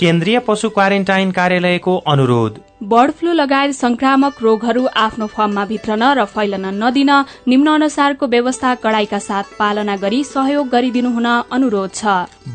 केन्द्रीय 0.00 0.38
पशु 0.38 0.68
क्वारेन्टाइन 0.70 1.30
कार्यालयको 1.30 1.96
अनुरोध। 1.96 2.58
बर्ड 2.80 3.10
फ्लू 3.10 3.32
लगायत 3.32 3.74
संक्रामक 3.74 4.42
रोगहरू 4.42 4.84
आफ्नो 4.96 5.26
फर्ममा 5.26 5.64
भित्रन 5.66 6.02
र 6.14 6.24
फैलन 6.26 6.66
नदिन 6.76 7.10
निम्न 7.48 7.74
अनुसारको 7.74 8.26
व्यवस्था 8.28 8.74
कडाईका 8.82 9.18
साथ 9.18 9.56
पालना 9.58 9.96
गरी 9.96 10.22
सहयोग 10.26 10.68
गरिदिनु 10.68 11.10
हुन 11.10 11.26
अनुरोध 11.26 11.94
छ। 11.94 12.04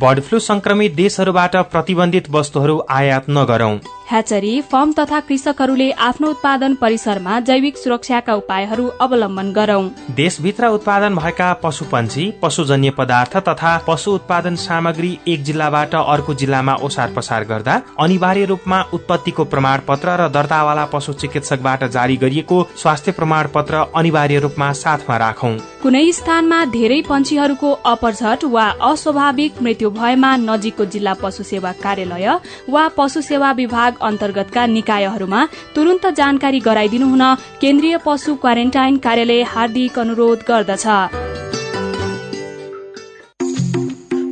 बर्ड 0.01 0.19
फ्लू 0.21 0.39
संक्रमित 0.41 0.95
देशहरूबाट 0.95 1.55
प्रतिबन्धित 1.71 2.29
वस्तुहरू 2.31 2.77
आयात 2.91 3.29
नगरौं। 3.29 3.77
ह्याचरी 4.11 4.61
फर्म 4.61 4.91
तथा 4.93 5.19
कृषकहरूले 5.21 5.89
आफ्नो 6.05 6.29
उत्पादन 6.29 6.73
परिसरमा 6.75 7.39
जैविक 7.41 7.77
सुरक्षाका 7.77 8.33
उपायहरू 8.35 8.87
अवलम्बन 9.01 9.51
गरौं। 9.53 9.83
देशभित्र 10.15 10.67
उत्पादन 10.69 11.15
भएका 11.15 11.51
पशु 11.63 11.85
पंक्षी 11.91 12.25
पशुजन्य 12.41 12.89
पदार्थ 12.97 13.37
तथा 13.47 13.77
पशु 13.87 14.11
उत्पादन 14.13 14.55
सामग्री 14.63 15.17
एक 15.27 15.43
जिल्लाबाट 15.43 15.95
अर्को 15.95 16.33
जिल्लामा 16.35 16.75
ओसार 16.83 17.13
पसार 17.15 17.43
गर्दा 17.45 17.81
अनिवार्य 17.99 18.45
रूपमा 18.45 18.81
उत्पत्तिको 18.93 19.45
प्रमाण 19.45 19.79
र 20.15 20.27
दर्तावाला 20.29 20.85
पशु 20.85 21.13
चिकित्सकबाट 21.13 21.83
जारी 21.91 22.15
गरिएको 22.17 22.57
स्वास्थ्य 22.77 23.11
प्रमाण 23.11 23.47
पत्र 23.53 23.85
अनिवार्य 23.95 24.39
रूपमा 24.39 24.71
साथमा 24.73 25.17
राखौं। 25.17 25.53
कुनै 25.83 26.11
स्थानमा 26.11 26.59
धेरै 26.73 27.01
पंक्षीहरूको 27.01 27.71
अपरझट 27.85 28.43
वा 28.45 28.65
अस्वाभाविक 28.81 29.61
मृत्यु 29.61 29.89
भएमा 29.91 30.35
नजिकको 30.39 30.85
जिल्ला 30.85 31.13
पशु 31.21 31.43
सेवा 31.43 31.71
कार्यालय 31.83 32.27
वा 32.69 32.87
पशु 32.97 33.21
सेवा 33.21 33.51
विभाग 33.51 33.97
अन्तर्गतका 34.01 34.65
निकायहरूमा 34.67 35.45
तुरन्त 35.75 36.05
जानकारी 36.13 36.59
गराइदिनु 36.59 37.07
हुन 37.07 37.25
केन्द्रीय 37.61 37.97
पशु 38.05 38.35
क्वारेन्टाइन 38.35 38.97
कार्यालय 38.97 39.43
हार्दिक 39.53 39.99
अनुरोध 39.99 40.39
गर्दछ। 40.47 40.87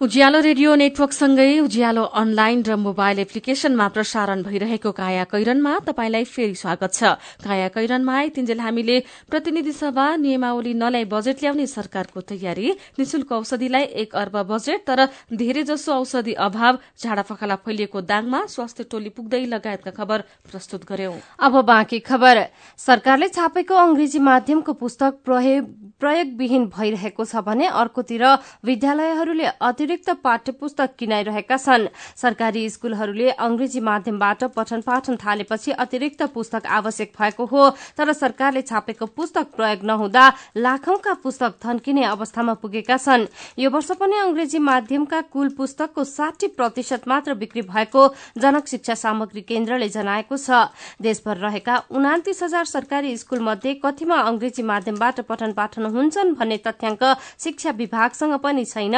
उज्यालो 0.00 0.38
रेडियो 0.40 0.74
नेटवर्कसँगै 0.80 1.58
उज्यालो 1.60 2.02
अनलाइन 2.16 2.62
र 2.64 2.76
मोबाइल 2.80 3.18
एप्लिकेशनमा 3.20 3.88
प्रसारण 3.92 4.42
भइरहेको 4.42 4.92
काया 4.96 5.24
कैरनमा 5.28 5.72
तपाईंलाई 5.84 6.24
फेरि 6.24 6.54
स्वागत 6.56 6.92
छ। 6.94 7.20
काया 7.44 7.68
कैरनमा 7.68 8.14
आइतिन्जेल 8.16 8.60
हामीले 8.60 8.96
प्रतिनिधि 9.28 9.72
सभा 9.72 10.06
नियमावली 10.16 10.72
नल्याई 10.74 11.04
बजेट 11.04 11.36
ल्याउने 11.44 11.66
सरकारको 11.66 12.20
तयारी। 12.32 12.68
निशुल्क 12.96 13.32
औषधिलाई 13.32 13.84
एक 14.00 14.16
अर्ब 14.16 14.36
बजेट 14.48 14.80
तर 14.88 15.04
धेरै 15.36 15.62
जसो 15.68 15.92
औषधि 15.92 16.32
अभाव 16.48 16.78
झाडा 16.96 17.22
पखाला 17.28 17.60
फैलिएको 17.60 18.00
दाङमा 18.00 18.40
स्वास्थ्य 18.48 18.88
टोली 18.88 19.12
पुग्दै 19.12 19.44
लगायतका 19.52 19.92
खबर 20.00 20.24
प्रस्तुत 20.48 20.88
गर्यौं। 20.88 21.20
अब 21.44 21.60
बाँकी 21.68 21.98
खबर। 22.08 22.36
सरकारले 22.80 23.28
छापेको 23.28 23.74
अंग्रेजी 23.76 24.18
माध्यमको 24.24 24.72
पुस्तक 24.80 25.12
प्रयोगविहीन 25.28 26.64
भइरहेको 26.72 27.24
छ 27.26 27.44
भने 27.44 27.68
अर्कोतिर 27.76 28.24
विद्यालयहरूले 28.64 29.48
अतिरिक्त 29.60 29.88
अतिरिक्त 29.90 30.22
पाठ्य 30.22 30.52
पुस्तक 30.54 30.90
किनाइरहेका 30.98 31.56
छन्। 31.58 31.86
सरकारी 32.14 32.62
स्कूलहरूले 32.70 33.30
अंग्रेजी 33.42 33.80
माध्यमबाट 33.82 34.44
पठन 34.54 34.80
पाठन 34.86 35.16
थालेपछि 35.18 35.70
अतिरिक्त 35.74 36.22
पुस्तक 36.30 36.66
आवश्यक 36.68 37.10
भएको 37.18 37.44
हो 37.44 37.62
तर 37.98 38.12
सरकारले 38.14 38.62
छापेको 38.62 39.06
पुस्तक 39.10 39.50
प्रयोग 39.50 39.82
नहुँदा 39.82 40.24
लाखौंका 40.56 41.14
पुस्तक 41.18 41.54
थन्किने 41.58 42.04
अवस्थामा 42.06 42.54
पुगेका 42.62 42.96
छन्। 42.96 43.26
यो 43.58 43.70
वर्ष 43.70 43.90
पनि 43.98 44.16
अंग्रेजी 44.20 44.58
माध्यमका 44.60 45.20
कुल 45.26 45.48
पुस्तकको 45.58 46.04
साठी 46.06 46.46
प्रतिशत 46.54 47.08
मात्र 47.08 47.34
बिक्री 47.34 47.62
भएको 47.64 48.06
जनक 48.38 48.66
शिक्षा 48.68 48.94
सामग्री 48.94 49.42
केन्द्रले 49.42 49.88
जनाएको 49.90 50.36
छ। 50.38 50.70
देशभर 51.02 51.36
रहेका 51.42 51.82
उनातिस 51.90 52.42
हजार 52.42 52.64
सरकारी 52.66 53.16
स्कूल 53.18 53.42
मध्ये 53.42 53.74
कतिमा 53.82 54.20
अंग्रेजी 54.22 54.62
माध्यमबाट 54.62 55.20
पठन 55.26 55.52
पाठन 55.52 55.90
हुन्छन् 55.90 56.34
भन्ने 56.38 56.62
तथ्याङ्क 56.62 57.04
शिक्षा 57.40 57.70
विभागसँग 57.74 58.38
पनि 58.38 58.64
छैन। 58.64 58.96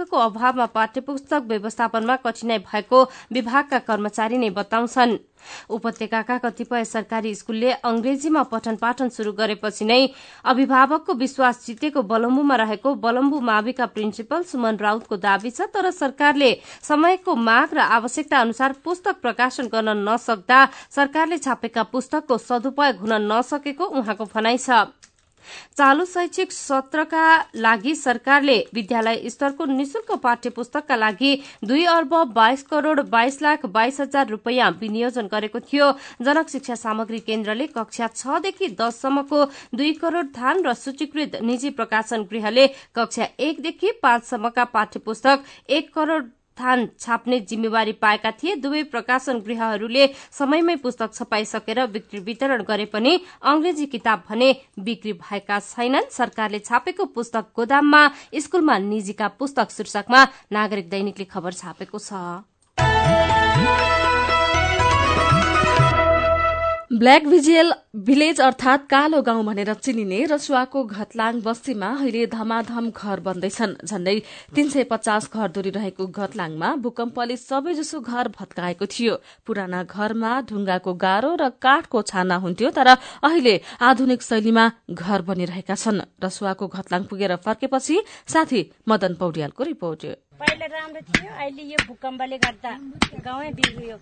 तथ्याङ्कको 0.00 0.16
अभावमा 0.18 0.66
पाठ्य 0.66 1.00
पुस्तक 1.00 1.42
व्यवस्थापनमा 1.48 2.16
कठिनाई 2.16 2.58
भएको 2.60 2.98
विभागका 3.32 3.78
कर्मचारी 3.80 4.38
नै 4.38 4.50
बताउँछन्। 4.50 5.16
उपत्यकाका 5.70 6.36
कतिपय 6.38 6.84
सरकारी 6.84 7.34
स्कूलले 7.34 7.72
अंग्रेजीमा 7.82 8.42
पठन 8.42 8.76
पाठन 8.76 9.08
शुरू 9.08 9.32
गरेपछि 9.32 9.84
नै 9.84 10.00
अभिभावकको 10.44 11.12
विश्वास 11.14 11.64
जितेको 11.66 12.02
बलम्बुमा 12.02 12.56
रहेको 12.56 12.94
बलम्बु 12.94 13.40
माविका 13.40 13.86
प्रिन्सिपल 13.86 14.42
सुमन 14.42 14.76
राउतको 14.76 15.16
दावी 15.16 15.50
छ 15.50 15.68
तर 15.74 15.90
सरकारले 15.92 16.50
समयको 16.82 17.34
माग 17.36 17.74
र 17.74 17.78
आवश्यकता 17.90 18.40
अनुसार 18.40 18.72
पुस्तक 18.84 19.20
प्रकाशन 19.20 19.68
गर्न 19.68 19.96
नसक्दा 20.08 20.60
सरकारले 20.96 21.38
छापेका 21.38 21.82
पुस्तकको 21.92 22.38
सदुपयोग 22.38 22.96
हुन 23.00 23.12
नसकेको 23.32 23.84
उहाँको 23.84 24.24
भनाइ 24.34 24.58
छ। 24.58 24.84
चालू 25.78 26.04
शैक्षिक 26.04 26.52
सत्रका 26.52 27.24
लागि 27.56 27.94
सरकारले 27.94 28.58
विद्यालय 28.74 29.28
स्तरको 29.30 29.64
निशुल्क 29.66 30.12
पाठ्य 30.22 30.50
पुस्तकका 30.50 30.96
लागि 30.96 31.32
दुई 31.64 31.84
अर्ब 31.86 32.14
बाइस 32.34 32.62
करोड़ 32.62 33.00
बाइस 33.10 33.40
लाख 33.42 33.66
बाइस 33.68 34.00
हजार 34.00 34.28
रूपियाँ 34.28 34.70
विनियोजन 34.80 35.28
गरेको 35.32 35.60
थियो। 35.62 35.92
जनक 36.22 36.48
शिक्षा 36.48 36.74
सामग्री 36.76 37.18
केन्द्रले 37.20 37.66
कक्षा 37.68 38.06
छदेखि 38.14 38.68
दससम्मको 38.80 39.44
दुई 39.74 39.92
करोड़ 39.94 40.26
धान 40.34 40.62
र 40.66 40.74
सूचीकृत 40.76 41.38
निजी 41.42 41.70
प्रकाशन 41.70 42.22
गृहले 42.30 42.66
कक्षा 42.94 43.28
एकदेखि 43.40 43.92
पाँचसम्मका 44.02 44.64
पाठ्य 44.66 45.00
पुस्तक 45.00 45.44
एक 45.70 45.92
करोड़ 45.94 46.22
स्थान 46.50 46.88
छाप्ने 46.98 47.38
जिम्मेवारी 47.40 47.92
पाएका 47.94 48.30
थिए। 48.32 48.54
दुवै 48.56 48.82
प्रकाशन 48.84 49.38
गृहहरूले 49.40 50.06
समयमै 50.30 50.76
पुस्तक 50.76 51.14
छपाइसकेर 51.14 51.78
बिक्री 51.88 52.20
वितरण 52.20 52.62
गरे 52.62 52.84
पनि 52.86 53.12
अंग्रेजी 53.44 53.86
किताब 53.86 54.22
भने 54.28 54.48
बिक्री 54.78 55.12
भएका 55.14 55.58
छैनन्। 55.60 56.10
सरकारले 56.10 56.58
छापेको 56.60 57.04
पुस्तक 57.16 57.44
गोदाममा 57.56 58.02
स्कूलमा 58.36 58.78
निजीका 58.80 59.28
पुस्तक 59.40 59.70
शीर्षकमा 59.70 60.20
नागरिक 60.52 60.90
दैनिकले 60.90 61.24
खबर 61.26 61.52
छापेको 61.54 61.98
छ। 62.00 62.12
ब्ल्याक 66.90 67.26
भिजिएल 67.26 67.72
भिलेज 68.06 68.40
अर्थात 68.40 68.86
कालो 68.90 69.20
गाउँ 69.22 69.44
भनेर 69.44 69.72
चिनिने 69.74 70.24
रसुवाको 70.26 70.82
घतलाङ 70.84 71.40
बस्तीमा 71.40 71.88
अहिले 71.88 72.26
धमाधम 72.26 72.88
घर 72.90 73.20
बन्दैछन्। 73.20 73.74
झण्डै 73.86 74.18
तीन 74.54 74.68
सय 74.68 74.84
पचास 74.90 75.30
घर 75.30 75.48
दूरी 75.54 75.70
रहेको 75.70 76.06
घतलाङमा 76.08 76.74
भूकम्पले 76.82 77.36
सबैजसो 77.36 78.00
घर 78.00 78.28
भत्काएको 78.34 78.86
थियो। 78.86 79.14
पुराना 79.46 79.82
घरमा 79.86 80.32
ढुङ्गाको 80.50 80.94
गाह्रो 80.94 81.34
र 81.36 81.48
काठको 81.62 82.02
छाना 82.02 82.36
हुन्थ्यो 82.42 82.70
तर 82.74 82.88
अहिले 83.22 83.54
आधुनिक 83.80 84.22
शैलीमा 84.22 84.64
घर 84.90 85.22
बनिरहेका 85.22 85.74
छन्। 85.74 86.02
रसुवाको 86.18 86.66
घतलाङ 86.68 87.04
पुगेर 87.06 87.36
फर्केपछि 87.46 88.02
साथी 88.26 88.60
मदन 88.88 89.14
पौड्यालको 89.14 89.62
रिपोर्ट। 89.64 90.02
पहिला 90.40 90.66
राम्रो 90.72 91.00
थियो 91.08 91.30
अहिले 91.36 91.62
यो 91.70 91.78
भूकम्पले 91.88 92.36
गर्दा 92.44 92.72
गाउँै 93.24 93.50
बिग्रियो। 93.58 93.96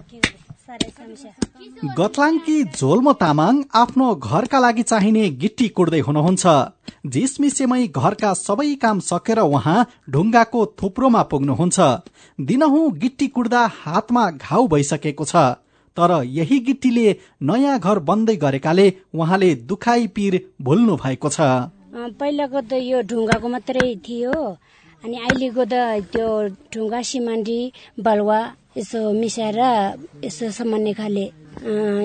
गतलाङकी 1.99 2.57
झोल्मो 2.79 3.13
तामाङ 3.23 3.55
आफ्नो 3.81 4.07
घरका 4.15 4.59
लागि 4.65 4.83
चाहिने 4.91 5.25
गिट्टी 5.43 5.69
कुट्दै 5.77 6.01
हुनुहुन्छ। 6.09 6.45
झिसमिसेमै 7.13 7.87
घरका 8.01 8.31
सबै 8.41 8.69
काम 8.83 8.99
सकेर 9.09 9.39
उहाँ 9.45 9.87
ढुङ्गाको 10.11 10.61
थुप्रोमा 10.79 11.23
पुग्नुहुन्छ। 11.31 11.79
दिनहुँ 12.49 12.85
गिट्टी 12.99 13.27
कुट्दा 13.37 13.63
हातमा 13.79 14.25
घाउ 14.45 14.67
भइसकेको 14.69 15.25
छ। 15.25 15.35
तर 15.97 16.11
यही 16.39 16.59
गिट्टीले 16.69 17.07
नयाँ 17.43 17.79
घर 17.81 17.99
बन्दै 18.09 18.37
गरेकाले 18.45 18.87
उहाँले 19.15 19.51
दुखाइ 19.69 20.07
पीर 20.15 20.35
भुल्नु 20.63 20.95
भएको 21.03 21.29
छ। 21.29 21.41
पहिलाको 22.21 22.61
त 22.61 22.73
यो 22.85 22.99
ढुङ्गाको 23.11 23.49
मात्रै 23.49 23.89
थियो। 24.07 24.35
अनि 25.05 25.17
अहिलेको 25.17 25.65
त 25.73 25.75
त्यो 26.13 26.29
ढुङ्गा 26.75 27.01
सिमान्डी 27.11 27.59
बलुवा 28.07 28.39
यसो 28.79 29.01
मिसाएर 29.21 29.61
यसो 30.27 30.51
सामान्य 30.59 30.93
खाले 31.01 31.27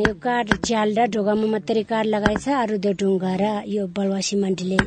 यो 0.07 0.13
काठ 0.25 0.47
झ्याल 0.65 0.89
र 0.97 1.05
ढोकामा 1.13 1.47
मात्रै 1.53 1.83
काठ 1.91 2.05
लगाएछ 2.13 2.45
अरू 2.63 2.77
त्यो 2.83 2.91
ढुङ्गा 3.01 3.33
र 3.41 3.43
यो 3.75 3.87
बलुवा 3.97 4.19
सिमान्टीले 4.29 4.79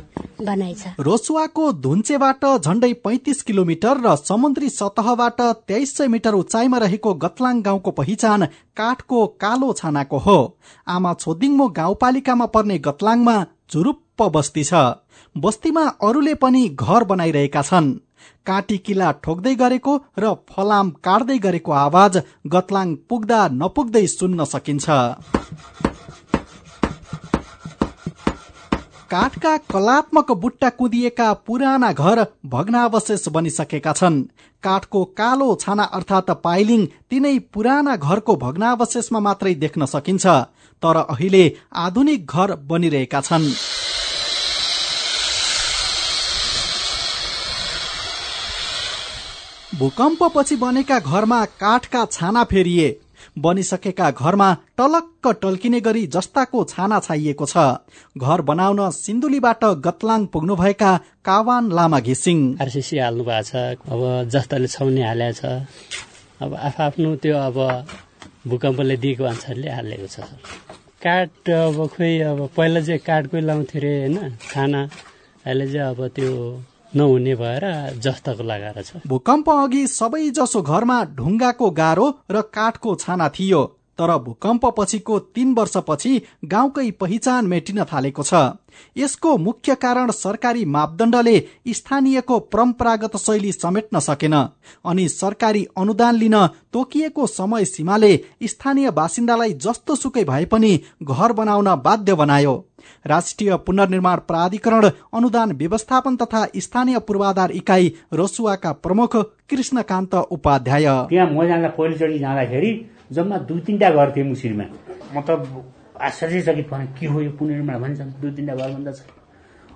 बनाएछ। 0.47 0.83
रोसुवाको 1.07 1.63
धुन्चेबाट 1.83 2.43
झण्डै 2.65 2.91
पैतिस 3.05 3.41
किलोमिटर 3.47 3.95
र 4.05 4.15
समुद्री 4.21 4.69
सतहबाट 4.69 5.39
तेइस 5.67 5.95
सय 5.97 6.07
मिटर 6.13 6.33
उचाइमा 6.41 6.77
रहेको 6.83 7.13
गतलाङ 7.23 7.61
गाउँको 7.67 7.91
पहिचान 7.99 8.45
काठको 8.79 9.19
कालो 9.43 9.69
छानाको 9.79 10.17
हो। 10.25 10.39
आमा 10.87 11.13
छोदिङमो 11.23 11.67
गाउँपालिकामा 11.79 12.45
पर्ने 12.55 12.77
गतलाङमा 12.87 13.35
झुरुप्प 13.71 14.19
बस्ती 14.35 14.63
छ। 14.63 14.73
बस्तीमा 15.37 15.83
अरूले 16.03 16.33
पनि 16.33 16.63
घर 16.69 17.03
बनाइरहेका 17.03 17.61
छन्। 17.61 17.87
काटी 18.47 18.77
किला 18.85 19.09
ठोक्दै 19.23 19.53
गरेको 19.55 19.93
र 20.19 20.33
फलाम 20.49 20.89
काट्दै 21.05 21.37
गरेको 21.37 21.71
आवाज 21.79 22.17
गतलाङ 22.53 22.95
पुग्दा 23.09 23.39
नपुग्दै 23.53 24.05
सुन्न 24.09 24.45
सकिन्छ। 24.45 24.87
काठका 29.11 29.53
कलात्मक 29.71 30.31
बुट्टा 30.41 30.69
कुदिएका 30.79 31.27
पुराना 31.45 31.91
घर 31.93 32.23
भग्नावशेष 32.45 33.27
बनिसकेका 33.29 33.93
छन्। 33.93 34.17
काठको 34.63 35.03
कालो 35.19 35.47
छाना 35.55 35.83
अर्थात 35.97 36.31
पाइलिङ 36.43 36.81
तिनै 37.09 37.37
पुराना 37.53 37.95
घरको 37.97 38.35
भग्नावशेषमा 38.35 39.19
मात्रै 39.19 39.53
देख्न 39.55 39.85
सकिन्छ। 39.85 40.25
तर 40.83 40.97
अहिले 41.05 41.43
आधुनिक 41.85 42.25
घर 42.27 42.55
बनिरहेका 42.69 43.21
छन्। 43.21 43.45
भूकम्पपछि 49.77 50.55
बनेका 50.55 50.97
घरमा 50.99 51.43
काठका 51.61 52.05
छाना 52.11 52.43
फेरिए। 52.43 52.87
बनिसकेका 53.37 54.09
घरमा 54.11 54.47
टलक्क 54.77 55.27
टल्किने 55.41 55.79
गरी 55.81 56.05
जस्ताको 56.07 56.63
छाना 56.63 56.99
छाइएको 56.99 57.45
छ। 57.45 57.57
घर 58.17 58.41
बनाउन 58.41 58.89
सिन्धुलीबाट 58.91 59.63
गतलाङ 59.85 60.25
पुग्नुभएका 60.33 60.91
कावान 61.25 61.71
लामा 61.71 61.99
घिसिङ। 61.99 62.39
आरसिसी 62.61 62.97
हाल्नु 62.97 63.23
भएको 63.23 63.43
छ। 63.43 63.53
अब 63.85 64.01
जस्ताले 64.33 64.67
छाउने 64.67 65.03
हालेको 65.03 65.33
छ। 65.37 65.43
अब 66.41 66.53
आफ्नो 66.57 67.15
त्यो 67.21 67.35
अब 67.37 67.57
भूकम्पले 68.47 68.97
दिएको 68.97 69.23
अनुसारले 69.23 69.69
हालेको 69.69 70.07
छ। 70.07 70.17
काठ 71.05 71.49
अब 71.49 71.77
खोइ 71.93 72.13
अब 72.33 72.39
पहिला 72.57 72.81
चाहिँ 72.81 73.01
काठकै 73.05 73.41
लाउँथ्यो 73.41 73.77
अरे 73.77 73.93
होइन? 73.99 74.17
छाना। 74.49 74.81
अहिले 75.45 75.65
चाहिँ 75.69 75.89
अब 75.93 76.07
त्यो 76.17 76.33
नहुने 76.97 77.35
भएर 77.35 77.65
जस्ताको 77.99 78.43
लगाएर 78.43 78.81
छ। 78.81 79.01
भूकम्प 79.07 79.49
अघि 79.49 79.85
सबै 79.87 80.29
जसो 80.31 80.61
घरमा 80.61 80.97
ढुङ्गाको 81.17 81.69
गाह्रो 81.71 82.07
र 82.31 82.41
काठको 82.53 82.95
छाना 82.95 83.29
थियो। 83.29 83.61
तर 83.99 84.15
भूकम्प 84.17 84.65
पछिको 84.77 85.19
तीन 85.19 85.53
वर्षपछि 85.53 86.21
गाउँकै 86.45 86.89
पहिचान 86.99 87.45
मेटिन 87.45 87.83
थालेको 87.83 88.23
छ। 88.23 88.33
यसको 88.97 89.37
मुख्य 89.37 89.75
कारण 89.75 90.11
सरकारी 90.11 90.65
मापदण्डले 90.67 91.37
स्थानीयको 91.69 92.39
परम्परागत 92.47 93.15
शैली 93.17 93.51
समेट्न 93.51 93.99
सकेन 93.99 94.33
अनि 94.33 95.07
सरकारी 95.09 95.65
अनुदान 95.77 96.15
लिन 96.15 96.35
तोकिएको 96.73 97.27
समय 97.27 97.65
सीमाले 97.65 98.13
स्थानीय 98.43 98.91
बासिन्दालाई 98.91 99.53
जस्तो 99.57 99.95
सुकै 99.95 100.23
भए 100.23 100.45
पनि 100.45 100.79
घर 101.03 101.33
बनाउन 101.33 101.75
बाध्य 101.81 102.13
बनायो। 102.13 102.55
राष्ट्रिय 103.05 103.55
पुनर्निर्माण 103.57 104.17
प्राधिकरण 104.27 104.89
अनुदान 105.13 105.51
व्यवस्थापन 105.51 106.15
तथा 106.15 106.45
स्थानीय 106.57 106.99
पूर्वाधार 106.99 107.51
इकाइ 107.51 107.91
रसुवाका 108.13 108.71
प्रमुख 108.83 109.15
कृष्णकान्त 109.49 110.15
उपाध्याय। 110.15 110.85
त्यहाँ 111.09 111.27
म 111.27 111.47
जाँदा 111.47 111.69
पहिलोचोटि 111.69 112.19
जाँदाखेरि 112.19 112.71
जम्मा 113.11 113.37
दुई 113.49 113.59
तिनवटा 113.67 113.89
घर 113.89 114.11
थियो 114.15 114.25
मुसिरमा 114.25 114.65
मतलब 115.15 115.39
आश्चर्यचकित 116.07 116.67
भने 116.71 116.85
के 116.99 117.05
हो 117.07 117.21
यो 117.21 117.31
पुनर्निर्माण 117.39 117.79
भन्छ। 117.81 117.99
दुई 118.21 118.31
तिनवटा 118.31 118.67
घर 118.67 118.73
भन्दा 118.73 118.91
छ। 118.91 119.01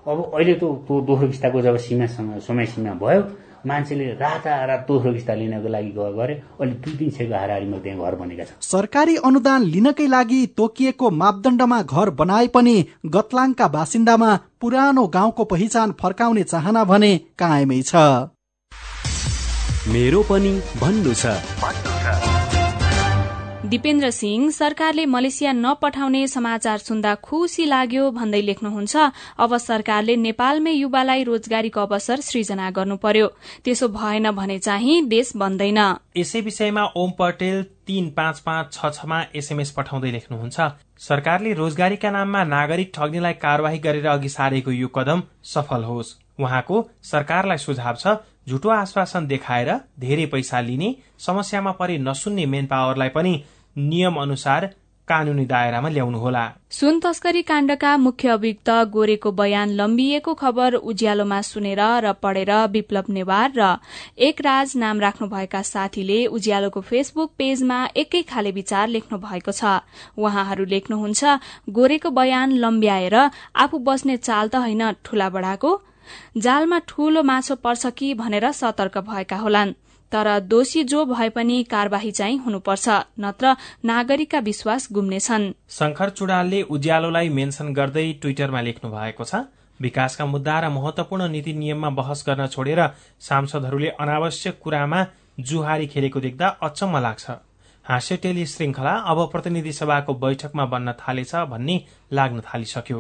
अब 0.08 0.18
अहिले 0.34 0.54
त 0.54 0.64
त्यो 0.88 1.02
दोस्रो 1.08 1.28
किस्ताको 1.28 1.62
जब 1.62 1.78
सीमासँग 1.78 2.40
समय 2.42 2.66
सीमा 2.66 2.94
भयो 3.02 3.22
मान्छेले 3.62 4.06
रातारात 4.18 4.86
दोस्रो 4.88 5.14
किस्ता 5.14 5.34
लिनको 5.38 5.70
लागि 5.70 5.92
गरे। 6.18 6.34
अहिले 6.58 6.74
दुई 6.82 6.94
तिन 6.98 7.10
सयको 7.14 7.36
हाराहारीमा 7.36 7.78
त्यहाँ 7.78 8.00
घर 8.02 8.16
बनेका 8.22 8.44
छ 8.44 8.58
सरकारी 8.66 9.16
अनुदान 9.22 9.62
लिनकै 9.74 10.08
लागि 10.08 10.42
तोकिएको 10.58 11.10
मापदण्डमा 11.22 11.82
घर 11.84 12.10
बनाए 12.18 12.48
पनि 12.56 12.76
गतलाङका 13.16 13.68
बासिन्दामा 13.78 14.32
पुरानो 14.62 15.06
गाउँको 15.08 15.44
पहिचान 15.54 15.92
फर्काउने 16.02 16.44
चाहना 16.44 16.84
भने 16.92 17.12
कायमै 17.38 17.82
छ। 17.86 17.94
मेरो 19.94 20.22
पनि 20.30 20.54
भन्नु 20.82 21.14
छ। 21.14 21.91
दिपेन्द्र 23.72 24.10
सिंह 24.12 24.50
सरकारले 24.52 25.06
मलेसिया 25.06 25.52
नपठाउने 25.54 26.26
समाचार 26.28 26.78
सुन्दा 26.78 27.14
खुशी 27.24 27.66
लाग्यो 27.66 28.10
भन्दै 28.12 28.42
लेख्नुहुन्छ 28.42 29.04
अब 29.40 29.56
सरकारले 29.58 30.16
नेपालमै 30.24 30.72
युवालाई 30.72 31.24
रोजगारीको 31.24 31.80
अवसर 31.82 32.20
सृजना 32.22 32.70
गर्नु 32.78 32.98
पर्यो 33.06 33.28
त्यसो 33.66 33.88
भएन 33.90 34.32
भने 34.32 34.58
चाहिँ 34.60 34.98
देश 35.08 35.32
बन्दैन। 35.36 35.80
यसै 36.18 36.42
विषयमा 36.42 36.84
ओम 36.96 37.12
पटेल 37.20 37.64
तीन 37.88 38.10
पाँच 38.18 38.40
पाँच 38.48 38.74
छ 38.74 38.92
छमा 38.98 39.20
एसएमएस 39.36 39.72
पठाउँदै 39.78 40.12
लेख्नुहुन्छ 40.12 40.68
सरकारले 41.08 41.54
रोजगारीका 41.62 42.12
नाममा 42.12 42.44
नागरिक 42.56 42.92
ठग्नेलाई 42.96 43.40
कार्यवाही 43.46 43.80
गरेर 43.88 44.08
अघि 44.16 44.30
सारेको 44.36 44.72
यो 44.74 44.88
कदम 44.98 45.24
सफल 45.54 45.84
होस्। 45.84 46.14
उहाँको 46.40 46.84
सरकारलाई 47.06 47.58
सुझाव 47.64 47.96
छ 48.04 48.18
झुटो 48.50 48.70
आश्वासन 48.74 49.26
देखाएर 49.28 49.70
धेरै 50.00 50.26
पैसा 50.28 50.62
लिने 50.68 50.94
समस्यामा 51.26 51.72
परे 51.80 51.98
नसुन्ने 52.02 52.46
मेन 52.54 52.66
पावरलाई 52.66 53.10
पनि 53.16 53.34
नियम 53.76 54.16
अनुसार 54.22 54.70
कानूनी 55.08 55.46
दायरामा 55.46 55.90
ल्याउनुहोला। 55.90 56.44
सुन 56.72 57.00
तस्करी 57.00 57.42
काण्डका 57.42 57.96
मुख्य 57.98 58.30
अभियुक्त 58.30 58.70
गोरेको 58.92 59.32
बयान 59.32 59.70
लम्बिएको 59.72 60.34
खबर 60.34 60.76
उज्यालोमा 60.82 61.40
सुनेर 61.42 61.82
र 62.04 62.12
पढेर 62.24 62.52
विप्लव 62.72 63.06
नेवार 63.10 63.52
र 63.58 63.76
एक 64.18 64.42
राज 64.42 64.76
नाम 64.78 65.00
राख्नुभएका 65.00 65.62
साथीले 65.64 66.20
उज्यालोको 66.30 66.82
फेसबुक 66.82 67.32
पेजमा 67.38 67.80
एकै 67.98 68.22
खाले 68.24 68.52
विचार 68.52 68.88
लेख्नु 68.88 69.18
भएको 69.20 69.52
छ। 69.52 69.84
उहाँहरू 70.16 70.66
लेख्नुहुन्छ 70.66 71.22
गोरेको 71.70 72.10
बयान 72.12 72.52
लम्ब्याएर 72.64 73.16
आफू 73.58 73.78
बस्ने 73.82 74.18
चाल 74.18 74.48
त 74.48 74.56
होइन 74.64 74.92
ठूला 75.04 75.30
बढाको 75.30 75.72
जालमा 76.38 76.80
ठूलो 76.88 77.24
माछो 77.24 77.56
पर्छ 77.58 77.86
कि 77.98 78.14
भनेर 78.16 78.52
सतर्क 78.54 78.98
भएका 79.08 79.38
होलान्। 79.38 79.76
तर 80.12 80.28
दोषी 80.46 80.84
जो 80.84 81.06
भए 81.06 81.30
पनि 81.30 81.64
कार्यवाही 81.72 82.12
चाहिँ 82.12 82.38
हुनुपर्छ 82.38 82.90
नत्र 83.20 83.56
नागरिकका 83.86 84.40
विश्वास 84.42 84.88
गुम्नेछन्। 84.92 85.52
शंकर 85.70 86.10
चुडालले 86.12 86.62
उज्यालोलाई 86.70 87.30
मेन्सन 87.32 87.74
गर्दै 87.74 88.12
ट्विटरमा 88.22 88.62
लेख्नु 88.62 88.92
भएको 88.92 89.24
छ 89.24 89.44
विकासका 89.80 90.26
मुद्दा 90.26 90.60
र 90.60 90.70
महत्वपूर्ण 90.72 91.28
नीति 91.30 91.54
नियममा 91.54 91.90
बहस 91.98 92.24
गर्न 92.28 92.48
छोडेर 92.48 92.82
सांसदहरूले 93.20 93.90
अनावश्यक 94.00 94.60
कुरामा 94.64 95.00
जुहारी 95.42 95.88
खेलेको 95.88 96.20
देख्दा 96.20 96.48
अचम्म 96.62 96.98
लाग्छ। 96.98 97.26
हाँस्य 97.86 98.18
टेली 98.24 98.46
श्रृंखला 98.46 98.92
अब 99.10 99.20
प्रतिनिधि 99.32 99.72
सभाको 99.74 100.14
बैठकमा 100.14 100.66
बन्न 100.66 100.92
थालेछ 101.00 101.34
भन्ने 101.50 101.76
लाग्न 102.12 102.42
थालिसक्यो। 102.46 103.00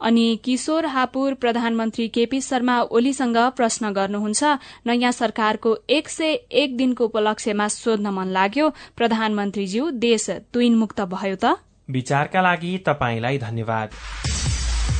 अनि 0.00 0.40
किशोर 0.44 0.86
हापुर 0.86 1.34
प्रधानमन्त्री 1.34 2.08
केपी 2.08 2.40
शर्मा 2.40 2.80
ओलीसँग 2.80 3.36
प्रश्न 3.36 3.92
गर्नुहुन्छ 3.92 4.44
नयाँ 4.86 5.12
सरकारको 5.12 5.76
एक 5.90 6.08
सय 6.08 6.32
एक 6.52 6.76
दिनको 6.76 7.04
उपलक्ष्यमा 7.04 7.68
सोध्न 7.68 8.06
मन 8.06 8.28
लाग्यो। 8.28 8.68
प्रधानमन्त्रीज्यू 8.96 9.90
देश 9.90 10.30
तुइन 10.30 10.76
मुक्त 10.76 11.00
भयो 11.00 11.36
त। 11.36 11.56
विचारका 11.90 12.40
लागि 12.40 12.78
तपाईँलाई 12.78 13.38
धन्यवाद। 13.38 13.90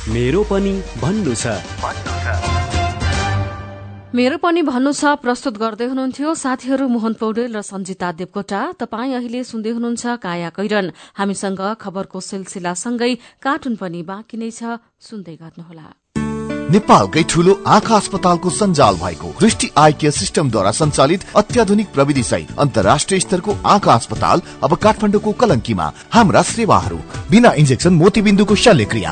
मेरो 0.09 0.43
पनि 0.43 0.81
भन्नु 1.01 1.35
छ। 1.35 2.66
मेरो 4.15 4.37
पनि 4.39 4.61
भन्नु 4.63 4.91
छ 4.95 5.19
प्रस्तुत 5.19 5.57
गर्दै 5.59 5.85
हुनुहुन्थ्यो 5.87 6.33
साथीहरू 6.33 6.87
मोहन 6.87 7.13
पौडेल 7.19 7.51
र 7.51 7.61
सञ्जिता 7.61 8.11
देवकोटा। 8.15 8.61
तपाई 8.79 9.13
अहिले 9.13 9.43
सुन्दै 9.43 9.71
हुनुहुन्छ 9.75 10.23
काया 10.23 10.49
कैरन। 10.55 10.91
हामीसँग 11.19 11.61
खबरको 11.75 12.19
सिलसिलासँगै 12.23 13.11
कार्टुन 13.43 13.75
पनि 13.75 14.01
बाँकी 14.07 14.37
नै 14.39 14.51
छ 14.55 14.79
सुन्दै 14.95 15.35
गर्नुहोला। 15.43 15.87
नेपालकै 16.71 17.23
ठूलो 17.27 17.53
आँखा 17.67 17.95
अस्पतालको 17.95 18.49
सञ्जाल 18.49 18.95
भएको 19.03 19.27
दृष्टि 19.43 19.67
आई 19.75 19.93
केयर 19.99 20.13
सिस्टमद्वारा 20.13 20.71
सञ्चालित 20.71 21.27
अत्याधुनिक 21.35 21.87
प्रविधि 21.91 22.23
सहित 22.23 22.49
अन्तर्राष्ट्रिय 22.57 23.19
स्तरको 23.19 23.51
आँखा 23.75 23.93
अस्पताल 23.93 24.41
अब 24.63 24.71
काठमाडौँको 24.83 25.31
कलङ्कीमा। 25.41 25.87
हाम्रा 26.15 26.41
सेवाहरू 26.47 26.99
बिना 27.31 27.51
इन्जेक्सन 27.59 27.93
मोतीबिन्दुको 27.93 28.55
शल्यक्रिया। 28.55 29.11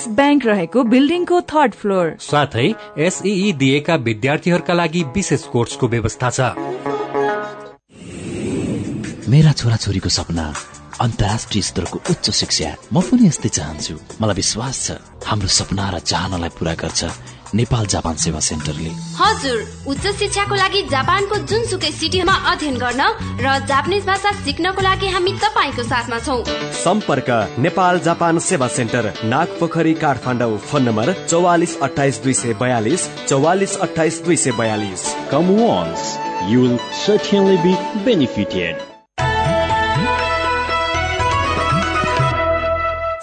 एभरेस्ट 0.00 0.16
ब्याङ्क 0.16 0.44
रहेको 0.46 0.82
बिल्डिङको 0.88 1.40
थर्ड 1.52 1.72
फ्लोर। 1.76 2.06
साथै 2.24 2.68
एसई 3.04 3.52
दिएका 3.52 3.94
विद्यार्थीहरूका 4.00 4.74
लागि 4.74 5.02
विशेष 5.12 5.42
कोर्सको 5.52 5.88
व्यवस्था 5.88 6.28
छ। 6.30 6.40
मेरा 9.28 9.52
छोराछोरीको 9.52 10.08
सपना 10.08 10.46
अन्तर्राष्ट्रिय 11.00 11.62
स्तरको 11.62 11.98
उच्च 12.10 12.30
शिक्षा। 12.32 12.70
म 12.92 13.00
पनि 13.04 13.28
यस्तै 13.28 13.48
चाहन्छु। 13.48 13.94
मलाई 14.20 14.36
विश्वास 14.40 14.76
छ 14.86 14.88
हाम्रो 15.28 15.48
सपना 15.48 15.84
र 15.92 15.98
चाहनालाई 16.00 16.50
पूरा 16.56 16.74
गर्छ। 16.80 17.00
नेपाल 17.54 17.86
जापान 17.86 18.16
सेवा 18.16 18.40
सेन्टरले। 18.40 18.90
हजुर 19.18 19.58
उच्च 19.86 20.06
शिक्षाको 20.18 20.54
लागि 20.54 20.82
जापानको 20.90 21.36
जुनसुकै 21.50 21.90
सिटीमा 21.92 22.34
अध्ययन 22.52 22.76
गर्न 22.78 23.02
र 23.40 23.58
जापानिज 23.66 24.04
भाषा 24.06 24.32
सिक्नको 24.44 24.82
लागि 24.82 25.08
हामी 25.14 25.32
तपाईँको 25.44 25.82
साथमा 25.84 26.18
छौ। 26.20 26.36
सम्पर्क 26.80 27.30
नेपाल 27.58 28.00
जापान 28.00 28.38
सेवा 28.48 28.68
centre 28.76 29.12
Nagpokhari 29.24 29.94
Kathmandu 30.02 30.58
phone 30.68 30.82
number 30.82 31.12
चौवालिस 31.26 31.78
अठाइस 31.82 32.22
दुई 32.22 32.34
सय 32.34 32.54
बयालिस 32.60 33.08
चौवालिस 33.26 33.76
अठाइस 33.88 34.22
दुई 34.24 34.36
सय 34.36 34.52
बयालिस। 34.58 35.08
Come 35.30 35.50
once, 35.56 36.06
you 36.48 36.62
will 36.62 36.78
certainly 37.00 37.58
be 37.64 37.74
benefited. 38.04 38.89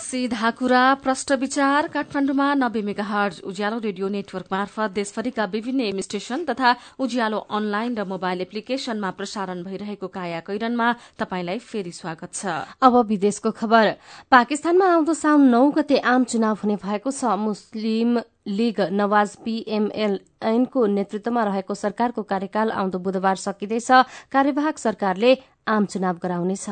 सीधा 0.08 0.50
कुरा 0.56 0.82
प्रष्ट 1.04 1.32
विचार 1.40 1.88
काठमाडौँमा 1.94 2.54
नब्बे 2.54 2.82
mega 2.82 3.04
hertz 3.04 3.40
Ujyaalo 3.44 3.78
radio 3.84 4.08
network 4.08 4.46
मार्फत 4.52 4.92
देशभरिका 4.96 5.46
विभिन्न 5.46 5.82
एम 5.82 6.00
स्टेशन 6.00 6.44
तथा 6.48 6.76
उज्यालो 7.04 7.38
अनलाइन 7.52 7.98
र 7.98 8.04
मोबाइल 8.08 8.42
एप्लिकेशनमा 8.42 9.10
प्रसारण 9.12 9.64
भइरहेको 9.64 10.08
काया 10.08 10.40
कैरनमा 10.48 10.88
तपाईँलाई 11.20 11.60
फेरि 11.60 11.92
स्वागत 11.92 12.34
छ। 12.34 12.56
अब 12.80 12.96
विदेशको 13.08 13.52
खबर। 13.52 13.92
पाकिस्तानमा 14.32 14.88
आउँदो 14.94 15.14
साउन 15.14 15.44
नौ 15.50 15.64
गते 15.76 15.98
आम 16.08 16.24
चुनाव 16.24 16.56
हुने 16.64 16.76
भएको 16.86 17.12
छ। 17.12 17.36
मुस्लिम 17.38 18.20
लीग 18.48 18.80
नवाज 18.96 19.36
पीएमएल 19.44 20.20
ऐनको 20.44 20.86
नेतृत्वमा 20.88 21.44
रहेको 21.44 21.76
सरकारको 21.76 22.24
कार्यकाल 22.24 22.72
आउँदो 22.72 23.00
बुधबार 23.04 23.36
सकिँदैछ। 23.44 23.92
कार्यवाहक 24.32 24.78
सरकारले 24.80 25.36
आम 25.68 25.86
चुनाव 25.86 26.24
गराउनेछ। 26.24 26.66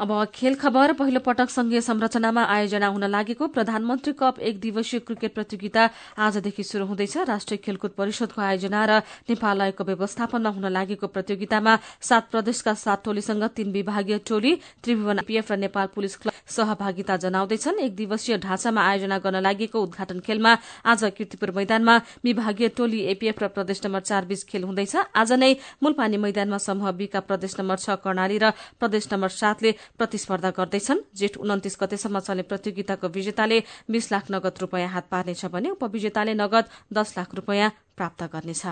अब 0.00 0.12
खेल 0.34 0.54
खबर 0.56 0.92
पहिलो 0.96 1.20
पटक 1.20 1.50
संघीय 1.50 1.80
संरचनामा 1.80 2.42
आयोजना 2.42 2.86
हुन 2.88 3.04
लागेको 3.06 3.46
प्रधानमन्त्री 3.46 4.12
कप 4.16 4.38
एक 4.40 4.60
दिवसीय 4.60 5.00
क्रिकेट 5.00 5.34
प्रतियोगिता 5.34 5.88
आजदेखि 6.18 6.62
शुरू 6.64 6.84
हुँदैछ। 6.86 7.16
राष्ट्रिय 7.28 7.58
खेलकुद 7.60 7.90
परिषदको 7.92 8.40
आयोजना 8.40 8.84
र 8.86 8.98
नेपाल 9.28 9.60
आयोगको 9.60 9.84
व्यवस्थापनमा 9.84 10.50
हुन 10.50 10.66
लागेको 10.72 11.06
प्रतियोगितामा 11.06 11.76
सात 12.00 12.30
प्रदेशका 12.32 12.74
सात 12.74 13.04
टोलीसँग 13.04 13.44
तीन 13.52 13.72
विभागीय 13.72 14.18
टोली 14.24 14.54
त्रिभुवन 14.80 15.20
पीएफ 15.28 15.52
र 15.52 15.56
नेपाल 15.58 15.86
पुलिस 15.92 16.16
क्लब 16.16 16.32
सहभागिता 16.48 17.16
जनाउँदैछन्। 17.20 17.80
एक 17.80 17.94
दिवसीय 17.96 18.38
ढाँचामा 18.40 18.80
आयोजना 18.80 19.18
गर्न 19.20 19.42
लागेको 19.42 19.82
उद्घाटन 19.82 20.20
खेलमा 20.24 20.56
आज 20.86 21.04
किर्तिपुर 21.12 21.50
मैदानमा 21.52 22.00
विभागीय 22.24 22.68
टोली 22.72 23.00
एपीएफ 23.12 23.42
र 23.42 23.48
प्रदेश 23.52 23.84
नम्बर 23.84 24.00
चार 24.00 24.24
बीच 24.24 24.44
खेल 24.48 24.64
हुँदैछ। 24.64 24.96
आज 24.96 25.32
नै 25.34 25.52
मूलपानी 25.82 26.16
मैदानमा 26.16 26.58
समूह 26.58 26.90
बीका 26.96 27.20
प्रदेश 27.28 27.60
नम्बर 27.60 27.76
छ 27.76 28.00
कर्णाली 28.00 28.38
र 28.38 28.50
प्रदेश 28.80 29.12
नम्बर 29.12 29.28
सातले 29.36 29.76
प्रतिस्पर्धा 29.98 30.50
गर्दैछन्। 30.50 31.00
जेठ 31.14 31.36
उन्तिस 31.38 31.76
गतेसम्म 31.80 32.18
चल्ने 32.20 32.42
प्रतियोगिताको 32.42 33.06
विजेताले 33.08 33.58
बीस 33.90 34.12
लाख 34.12 34.24
नगद 34.30 34.54
रूपियाँ 34.60 34.90
हात 34.90 35.06
पार्नेछ 35.10 35.44
भने 35.48 35.68
उपविजेताले 35.70 36.34
नगद 36.34 36.64
दस 36.92 37.08
लाख 37.18 37.34
रूपियाँ 37.34 37.70
प्राप्त 37.96 38.22
गर्नेछ। 38.32 38.64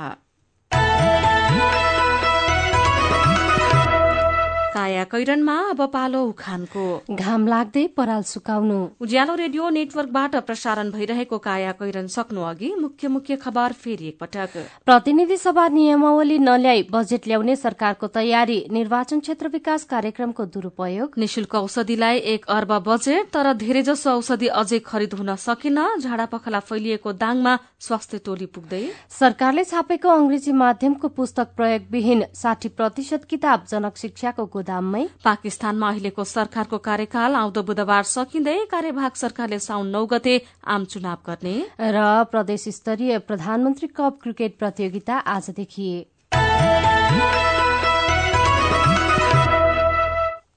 काया 4.78 5.04
कैरनमा 5.04 5.54
अब 5.70 5.80
पालो 5.90 6.22
उखानको। 6.24 6.82
घाम 7.10 7.46
लाग्दै 7.46 7.86
पराल 7.96 8.22
सुकाउनु। 8.24 8.76
उज्यालो 9.00 9.34
रेडियो 9.34 9.68
नेटवर्कबाट 9.68 10.36
प्रसारण 10.46 10.90
भइरहेको 10.90 11.38
काया 11.38 11.72
कैरन 11.72 12.06
सक्नु 12.06 12.42
अघि 12.44 12.68
मुख्य 12.76 13.08
मुख्य 13.08 13.36
खबर 13.38 13.72
फेरि 13.74 14.06
एकपटक। 14.08 14.54
प्रतिनिधि 14.86 15.36
सभा 15.36 15.66
नियमावली 15.68 16.38
नल्याई 16.40 16.86
बजेट 16.92 17.26
ल्याउने 17.26 17.56
सरकारको 17.56 18.06
तयारी 18.14 18.58
निर्वाचन 18.70 19.20
क्षेत्र 19.20 19.48
विकास 19.48 19.84
कार्यक्रमको 19.84 20.44
दुरूपयोग। 20.48 21.18
निशुल्क 21.18 21.54
औषधिलाई 21.56 22.18
एक 22.34 22.46
अर्ब 22.50 22.72
बजेट 22.86 23.34
तर 23.34 23.52
धेरैजसो 23.56 24.10
औषधि 24.12 24.52
अझै 24.54 24.78
खरिद 24.86 25.14
हुन 25.14 25.34
सकेन 25.38 25.82
झाडा 25.98 26.26
पखला 26.28 26.60
फैलिएको 26.62 27.12
दाङमा 27.16 27.56
स्वास्थ्य 27.80 28.22
टोली 28.24 28.46
पुग्दै। 28.54 28.82
सरकारले 29.18 29.64
छापेको 29.64 30.08
अंग्रेजी 30.12 30.52
माध्यमको 30.62 31.08
पुस्तक 31.18 31.52
प्रयोगविहीन 31.56 32.24
साठी 32.36 32.68
प्रतिशत 32.78 33.24
किताब 33.26 33.66
जनक 33.68 33.96
शिक्षाको 33.98 34.46
गोदाममै? 34.68 35.04
पाकिस्तानमा 35.24 35.88
अहिलेको 35.88 36.24
सरकारको 36.26 36.78
कार्यकाल 36.84 37.32
आउँदो 37.34 37.62
बुधबार 37.64 38.04
सकिँदै 38.04 38.56
कार्यभाग 38.68 39.12
सरकारले 39.16 39.58
साउन 39.58 39.86
नौ 39.88 40.04
गते 40.06 40.34
आम 40.68 40.84
चुनाव 40.84 41.18
गर्ने। 41.24 41.56
र 41.80 41.98
प्रदेश 42.28 42.68
स्तरीय 42.76 43.18
प्रधानमन्त्री 43.24 43.88
कप 43.96 44.20
क्रिकेट 44.22 44.58
प्रतियोगिता 44.60 45.14
आजदेखि। 45.26 45.90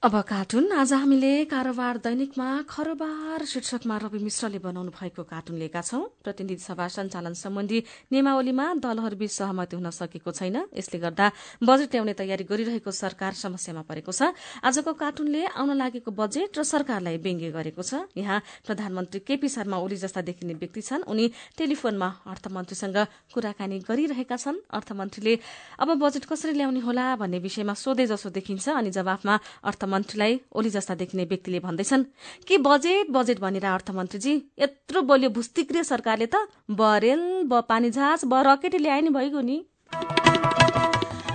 अब 0.02 0.14
कार्टुन 0.26 0.72
आज 0.74 0.92
हामीले 0.92 1.44
कारोबार 1.46 1.96
दैनिकमा 2.02 2.46
खरोबार 2.66 3.44
शीर्षकमा 3.46 3.96
रवि 4.02 4.18
मिश्रले 4.18 4.58
बनाउनु 4.58 4.90
भएको 4.90 5.22
कार्टुन 5.22 5.56
लिएका 5.62 5.80
छौं। 5.80 6.02
प्रतिनिधि 6.26 6.58
सभा 6.58 6.86
सञ्चालन 6.90 7.34
सम्बन्धी 7.38 7.78
नियमावलीमा 8.10 8.66
दलहरूबीच 8.82 9.30
सहमति 9.30 9.76
हुन 9.78 9.90
सकेको 9.94 10.30
छैन। 10.34 10.56
यसले 10.74 10.98
गर्दा 10.98 11.26
बजेट 11.62 11.94
ल्याउने 11.94 12.14
तयारी 12.18 12.44
गरिरहेको 12.50 12.90
सरकार 12.90 13.32
समस्यामा 13.46 13.82
परेको 13.86 14.10
छ। 14.10 14.34
आजको 14.66 14.90
कार्टुनले 14.90 15.42
आउन 15.54 15.70
लागेको 15.78 16.10
बजेट 16.10 16.50
र 16.58 16.62
सरकारलाई 16.66 17.22
व्यङ्ग्य 17.22 17.50
गरेको 17.54 17.82
छ। 17.86 18.10
यहाँ 18.18 18.42
प्रधानमन्त्री 18.66 19.22
केपी 19.22 19.48
शर्मा 19.54 19.78
ओली 19.78 20.02
जस्ता 20.02 20.26
देखिने 20.26 20.58
व्यक्ति 20.58 20.82
छन्। 20.82 21.06
उनी 21.06 21.30
टेलिफोनमा 21.54 22.08
अर्थमन्त्रीसँग 22.26 22.98
कुराकानी 23.30 23.78
गरिरहेका 23.86 24.34
छन्। 24.34 24.66
अर्थमन्त्रीले 24.66 25.38
अब 25.78 25.94
बजेट 25.94 26.26
कसरी 26.26 26.58
ल्याउने 26.58 26.82
होला 26.82 27.06
भन्ने 27.22 27.38
विषयमा 27.38 27.74
सोधे 27.78 28.10
जसो 28.10 28.34
देखिन्छ 28.34 28.68
अनि 28.74 28.90
जवाफमा 28.90 29.38
अर्थ 29.62 29.90
अर्थमन्त्रीलाई 29.92 30.38
ओली 30.56 30.70
जस्ता 30.70 30.94
देखिने 30.94 31.24
व्यक्तिले 31.30 31.58
भन्दैछन् 31.60 32.04
कि 32.48 32.58
बजेट 32.66 33.10
बजेट 33.12 33.40
भनेर 33.40 33.64
अर्थमन्त्रीजी 33.66 34.34
यत्रो 34.60 35.02
बलियो 35.04 35.30
भुस्तिक्रिय 35.36 35.84
सरकारले 35.84 36.26
त 36.34 36.48
बरेल 36.80 37.22
ब 37.44 37.60
पानी 37.68 37.90
जहाज 37.92 38.24
ब 38.24 38.42
रकेट 38.48 38.80
ल्याए 38.80 39.00
नि 39.02 39.10
भइगयो 39.12 39.40
नि। 39.42 39.58